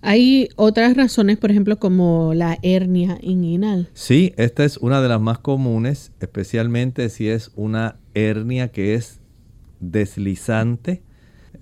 Hay 0.00 0.50
otras 0.54 0.96
razones, 0.96 1.38
por 1.38 1.50
ejemplo, 1.50 1.80
como 1.80 2.34
la 2.34 2.56
hernia 2.62 3.18
inguinal. 3.20 3.90
Sí, 3.94 4.32
esta 4.36 4.64
es 4.64 4.76
una 4.76 5.02
de 5.02 5.08
las 5.08 5.20
más 5.20 5.40
comunes, 5.40 6.12
especialmente 6.20 7.08
si 7.08 7.28
es 7.28 7.50
una 7.56 7.96
hernia 8.14 8.68
que 8.68 8.94
es 8.94 9.20
deslizante 9.80 11.02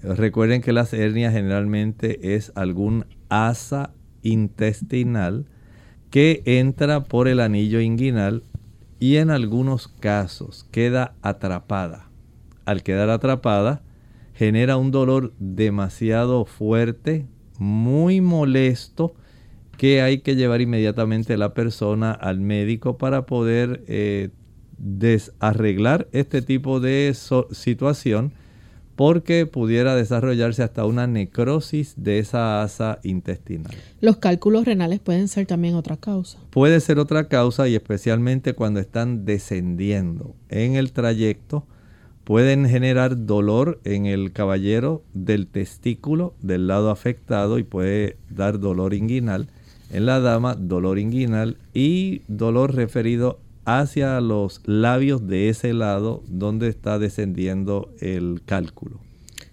Recuerden 0.03 0.61
que 0.61 0.73
las 0.73 0.93
hernias 0.93 1.33
generalmente 1.33 2.35
es 2.35 2.53
algún 2.55 3.07
asa 3.29 3.93
intestinal 4.23 5.47
que 6.11 6.43
entra 6.45 7.05
por 7.05 7.29
el 7.29 7.41
anillo 7.41 7.81
inguinal 7.81 8.45
y 8.99 9.17
en 9.17 9.31
algunos 9.31 9.89
casos 9.89 10.67
queda 10.71 11.15
atrapada. 11.23 12.09
Al 12.65 12.83
quedar 12.83 13.11
atrapada, 13.11 13.83
genera 14.35 14.77
un 14.77 14.91
dolor 14.91 15.33
demasiado 15.39 16.45
fuerte, 16.45 17.27
muy 17.59 18.21
molesto, 18.21 19.15
que 19.77 20.03
hay 20.03 20.21
que 20.21 20.37
llevar 20.37 20.61
inmediatamente 20.61 21.37
la 21.37 21.53
persona 21.55 22.13
al 22.13 22.41
médico 22.41 22.97
para 22.97 23.27
poder 23.27 23.85
eh, 23.87 24.31
desarreglar 24.79 26.09
este 26.13 26.43
tipo 26.43 26.81
de 26.81 27.15
situación 27.51 28.33
porque 28.97 29.45
pudiera 29.47 29.95
desarrollarse 29.95 30.63
hasta 30.63 30.87
una 30.87 31.07
necrosis 31.07 31.95
de 31.97 32.19
esa 32.19 32.63
asa 32.63 32.99
intestinal. 33.03 33.75
Los 34.01 34.17
cálculos 34.17 34.65
renales 34.65 35.01
pueden 35.01 35.29
ser 35.29 35.47
también 35.47 35.75
otra 35.75 35.99
causa. 35.99 36.39
Puede 36.51 36.81
ser 36.81 36.99
otra 36.99 37.29
causa 37.29 37.69
y 37.69 37.75
especialmente 37.75 38.55
cuando 38.55 38.81
están 38.81 39.27
descendiendo 39.27 40.35
en 40.49 40.75
el 40.75 40.93
trayecto 40.93 41.67
pueden 42.25 42.67
generar 42.69 43.27
dolor 43.27 43.81
en 43.85 44.07
el 44.07 44.33
caballero 44.33 45.05
del 45.15 45.47
testículo 45.47 46.35
del 46.43 46.67
lado 46.67 46.91
afectado 46.91 47.59
y 47.59 47.63
puede 47.63 48.17
dar 48.31 48.59
dolor 48.59 48.95
inguinal. 48.95 49.49
En 49.93 50.07
la 50.07 50.19
dama, 50.19 50.57
dolor 50.57 50.99
inguinal 50.99 51.59
y 51.73 52.23
dolor 52.27 52.75
referido 52.75 53.39
hacia 53.67 54.21
los 54.21 54.62
labios 54.64 55.27
de 55.27 55.51
ese 55.51 55.75
lado 55.75 56.23
donde 56.29 56.69
está 56.69 56.99
descendiendo 56.99 57.93
el 58.01 58.41
cálculo. 58.47 59.01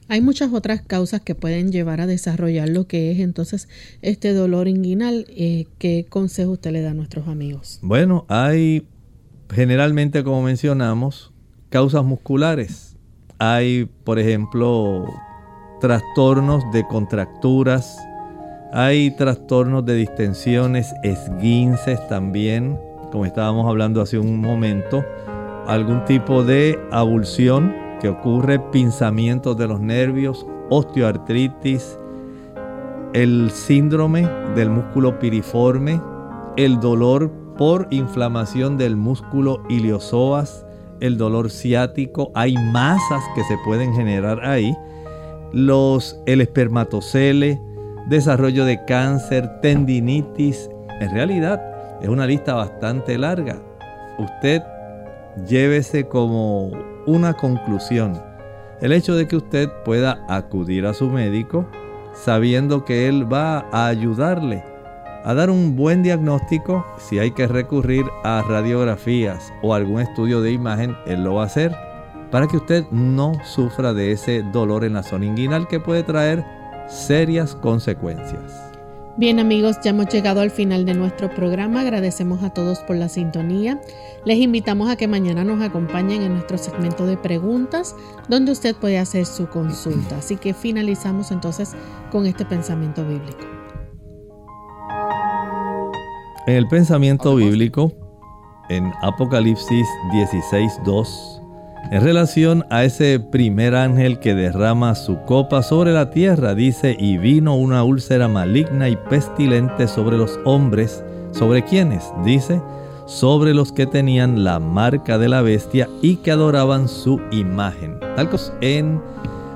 Hay 0.07 0.22
muchas 0.22 0.53
otras 0.53 0.82
causas 0.82 1.22
que 1.22 1.34
pueden 1.34 1.72
llevar 1.72 1.99
a 1.99 2.07
desarrollar 2.07 2.70
lo 2.70 2.88
que 2.88 3.11
es 3.11 3.20
entonces 3.20 3.68
este 4.01 4.34
dolor 4.34 4.68
inguinal. 4.68 5.26
Eh, 5.30 5.66
¿Qué 5.80 6.05
consejo 6.07 6.51
usted 6.51 6.72
le 6.72 6.82
da 6.82 6.91
a 6.91 6.93
nuestros 6.93 7.28
amigos? 7.28 7.80
Bueno, 7.82 8.26
hay 8.30 8.86
generalmente, 9.49 10.24
como 10.24 10.43
mencionamos, 10.43 11.32
causas 11.70 12.03
musculares. 12.03 12.95
Hay, 13.39 13.89
por 14.03 14.20
ejemplo, 14.20 15.05
trastornos 15.82 16.64
de 16.72 16.86
contracturas 16.88 17.97
Hay 18.72 19.11
trastornos 19.18 19.86
de 19.86 19.95
distensiones, 19.95 20.93
esguinces 21.03 22.07
también, 22.07 22.80
como 23.14 23.28
estábamos 23.28 23.70
hablando 23.70 24.01
hace 24.01 24.18
un 24.18 24.41
momento. 24.41 25.05
Algún 25.68 26.03
tipo 26.05 26.43
de 26.43 26.80
abulsión 26.91 27.72
que 28.01 28.09
ocurre, 28.09 28.57
pinzamientos 28.57 29.55
de 29.55 29.68
los 29.68 29.80
nervios, 29.80 30.47
osteoartritis, 30.72 31.99
el 33.14 33.51
síndrome 33.51 34.28
del 34.55 34.72
músculo 34.72 35.20
piriforme, 35.20 36.01
el 36.57 36.80
dolor 36.80 37.32
por 37.55 37.88
inflamación 37.91 38.80
del 38.80 38.95
músculo 38.95 39.61
iliosoas, 39.70 40.66
el 40.99 41.16
dolor 41.16 41.51
ciático, 41.51 42.32
hay 42.34 42.55
masas 42.72 43.24
que 43.36 43.43
se 43.43 43.59
pueden 43.64 43.93
generar 43.93 44.43
ahí, 44.43 44.76
los, 45.51 46.20
el 46.26 46.41
espermatocele, 46.41 47.61
desarrollo 48.09 48.66
de 48.66 48.84
cáncer, 48.86 49.61
tendinitis, 49.61 50.68
en 50.99 51.11
realidad 51.11 51.72
es 52.04 52.10
una 52.10 52.28
lista 52.28 52.54
bastante 52.54 53.18
larga. 53.18 53.58
Usted 54.20 54.62
llévese 55.47 56.08
como 56.08 56.70
una 57.08 57.34
conclusión 57.34 58.22
el 58.82 58.91
hecho 58.91 59.16
de 59.16 59.28
que 59.28 59.38
usted 59.38 59.70
pueda 59.86 60.26
acudir 60.28 60.86
a 60.86 60.93
su 60.93 61.10
médico 61.10 61.66
sabiendo 62.14 62.84
que 62.84 63.08
él 63.08 63.32
va 63.32 63.66
a 63.72 63.88
ayudarle 63.88 64.64
a 65.24 65.34
dar 65.34 65.49
un 65.49 65.76
buen 65.78 66.04
diagnóstico. 66.04 66.86
Si 66.97 67.18
hay 67.18 67.32
que 67.32 67.47
recurrir 67.47 68.04
a 68.24 68.43
radiografías 68.47 69.54
o 69.62 69.74
algún 69.74 70.01
estudio 70.01 70.41
de 70.41 70.51
imagen, 70.51 70.97
él 71.08 71.24
lo 71.24 71.36
va 71.36 71.43
a 71.43 71.45
hacer 71.45 71.74
para 72.30 72.47
que 72.47 72.58
usted 72.58 72.84
no 72.91 73.34
sufra 73.45 73.93
de 73.93 74.12
ese 74.12 74.43
dolor 74.51 74.84
en 74.84 74.93
la 74.93 75.04
zona 75.04 75.26
inguinal 75.26 75.68
que 75.68 75.80
puede 75.80 76.04
traer 76.04 76.43
serias 76.88 77.56
consecuencias. 77.56 78.62
Bien 79.16 79.39
amigos, 79.39 79.78
ya 79.84 79.91
hemos 79.91 80.07
llegado 80.07 80.41
al 80.41 80.49
final 80.49 80.86
de 80.86 80.95
nuestro 80.95 81.30
programa. 81.30 81.82
Agradecemos 81.82 82.41
a 82.41 82.49
todos 82.49 82.80
por 82.80 82.95
la 82.95 83.09
sintonía. 83.09 83.80
Les 84.26 84.39
invitamos 84.39 84.89
a 84.89 84.95
que 84.95 85.07
mañana 85.07 85.43
nos 85.43 85.61
acompañen 85.61 86.24
en 86.24 86.34
nuestro 86.34 86.57
segmento 86.57 87.05
de 87.05 87.16
preguntas 87.16 87.95
donde 88.28 88.51
usted 88.51 88.76
puede 88.76 88.97
hacer 88.97 89.28
su 89.28 89.47
consulta. 89.49 90.18
Así 90.18 90.36
que 90.36 90.55
finalizamos 90.55 91.30
entonces 91.30 91.76
con 92.11 92.26
este 92.26 92.43
pensamiento 92.43 93.05
bíblico. 93.05 93.45
En 96.47 96.55
el 96.55 96.68
pensamiento 96.68 97.36
bíblico, 97.36 97.93
en 98.70 98.91
Apocalipsis 99.03 99.88
16.2, 100.11 101.43
en 101.91 102.01
relación 102.01 102.65
a 102.69 102.84
ese 102.84 103.19
primer 103.19 103.75
ángel 103.75 104.19
que 104.19 104.34
derrama 104.34 104.95
su 104.95 105.21
copa 105.21 105.61
sobre 105.61 105.91
la 105.91 106.09
tierra, 106.09 106.55
dice, 106.55 106.95
y 106.97 107.17
vino 107.17 107.55
una 107.55 107.84
úlcera 107.84 108.27
maligna 108.27 108.89
y 108.89 108.95
pestilente 108.95 109.88
sobre 109.88 110.17
los 110.17 110.39
hombres. 110.45 111.03
¿Sobre 111.31 111.63
quiénes? 111.63 112.03
Dice, 112.23 112.61
sobre 113.05 113.53
los 113.53 113.71
que 113.71 113.86
tenían 113.86 114.43
la 114.43 114.59
marca 114.59 115.17
de 115.17 115.29
la 115.29 115.41
bestia 115.41 115.89
y 116.01 116.17
que 116.17 116.31
adoraban 116.31 116.88
su 116.88 117.19
imagen. 117.31 117.99
Tal 118.15 118.29
cosa 118.29 118.53
en 118.61 119.01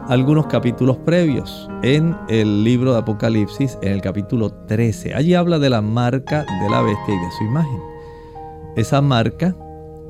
algunos 0.07 0.47
capítulos 0.47 0.97
previos, 0.97 1.69
en 1.83 2.15
el 2.29 2.63
libro 2.63 2.93
de 2.93 2.99
Apocalipsis, 2.99 3.77
en 3.81 3.93
el 3.93 4.01
capítulo 4.01 4.51
13. 4.51 5.13
Allí 5.13 5.33
habla 5.33 5.59
de 5.59 5.69
la 5.69 5.81
marca 5.81 6.45
de 6.61 6.69
la 6.69 6.81
bestia 6.81 7.13
y 7.13 7.19
de 7.19 7.31
su 7.37 7.43
imagen. 7.43 7.81
Esa 8.75 9.01
marca 9.01 9.55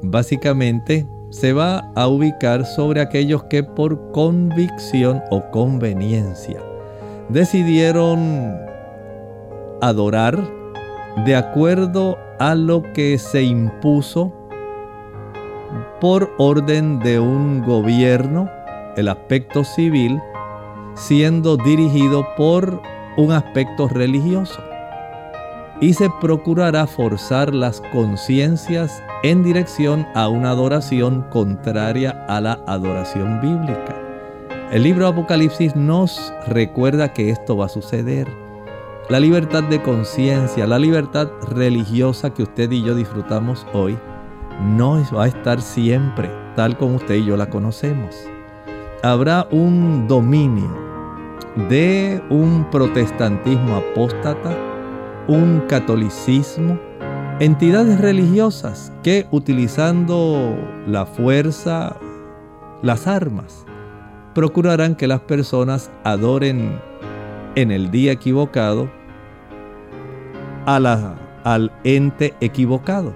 básicamente 0.03 1.07
se 1.30 1.54
va 1.54 1.92
a 1.96 2.08
ubicar 2.08 2.66
sobre 2.66 3.02
aquellos 3.02 3.44
que 3.46 3.64
por 3.64 4.12
convicción 4.12 5.22
o 5.30 5.44
conveniencia 5.52 6.62
decidieron 7.30 8.58
adorar 9.82 10.40
de 11.26 11.36
acuerdo 11.36 12.18
a 12.40 12.56
lo 12.56 12.84
que 12.94 13.18
se 13.18 13.44
impuso 13.44 14.34
por 16.00 16.32
orden 16.38 17.00
de 17.00 17.20
un 17.20 17.64
gobierno, 17.64 18.50
el 18.96 19.08
aspecto 19.10 19.64
civil, 19.64 20.22
siendo 20.96 21.58
dirigido 21.58 22.26
por 22.38 22.82
un 23.18 23.32
aspecto 23.32 23.88
religioso. 23.88 24.62
Y 25.80 25.94
se 25.94 26.10
procurará 26.22 26.88
forzar 26.88 27.54
las 27.54 27.82
conciencias 27.92 29.04
en 29.24 29.44
dirección 29.44 30.08
a 30.16 30.28
una 30.28 30.52
adoración 30.52 31.24
contraria 31.30 32.26
a 32.28 32.42
la 32.42 32.60
adoración 32.66 33.40
bíblica. 33.42 33.96
El 34.72 34.84
libro 34.84 35.08
Apocalipsis 35.08 35.76
nos 35.76 36.34
recuerda 36.48 37.14
que 37.14 37.30
esto 37.30 37.56
va 37.56 37.68
a 37.68 37.70
suceder. 37.70 38.28
La 39.10 39.20
libertad 39.20 39.64
de 39.64 39.82
conciencia, 39.82 40.68
la 40.68 40.80
libertad 40.80 41.30
religiosa 41.56 42.34
que 42.34 42.44
usted 42.44 42.72
y 42.72 42.84
yo 42.84 42.94
disfrutamos 42.94 43.66
hoy, 43.74 43.98
no 44.76 45.02
va 45.16 45.26
a 45.26 45.28
estar 45.28 45.62
siempre 45.62 46.30
tal 46.56 46.76
como 46.78 46.96
usted 46.96 47.16
y 47.16 47.26
yo 47.26 47.38
la 47.38 47.50
conocemos. 47.50 48.16
Habrá 49.04 49.48
un 49.52 50.08
dominio 50.08 50.76
de 51.70 52.22
un 52.30 52.68
protestantismo 52.70 53.78
apóstata, 53.78 54.58
un 55.28 55.62
catolicismo, 55.68 56.80
entidades 57.40 58.00
religiosas 58.00 58.94
que 59.04 59.28
utilizando 59.32 60.56
la 60.88 61.06
fuerza, 61.06 61.98
las 62.82 63.08
armas, 63.08 63.66
procurarán 64.34 64.96
que 64.96 65.08
las 65.08 65.22
personas 65.22 65.92
adoren 66.04 66.80
en 67.56 67.72
el 67.72 67.92
día 67.92 68.12
equivocado 68.12 68.90
a 70.66 70.80
la, 70.80 71.16
al 71.44 71.72
ente 71.84 72.34
equivocado. 72.40 73.14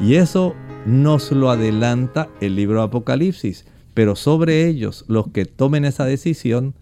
Y 0.00 0.14
eso 0.14 0.54
nos 0.86 1.30
lo 1.32 1.50
adelanta 1.50 2.28
el 2.40 2.56
libro 2.56 2.82
Apocalipsis. 2.82 3.66
Pero 3.94 4.14
sobre 4.14 4.66
ellos, 4.66 5.04
los 5.08 5.28
que 5.28 5.46
tomen 5.46 5.84
esa 5.84 6.04
decisión, 6.04 6.74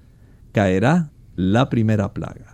caerá 0.52 1.10
la 1.36 1.68
primera 1.68 2.12
plaga. 2.12 2.53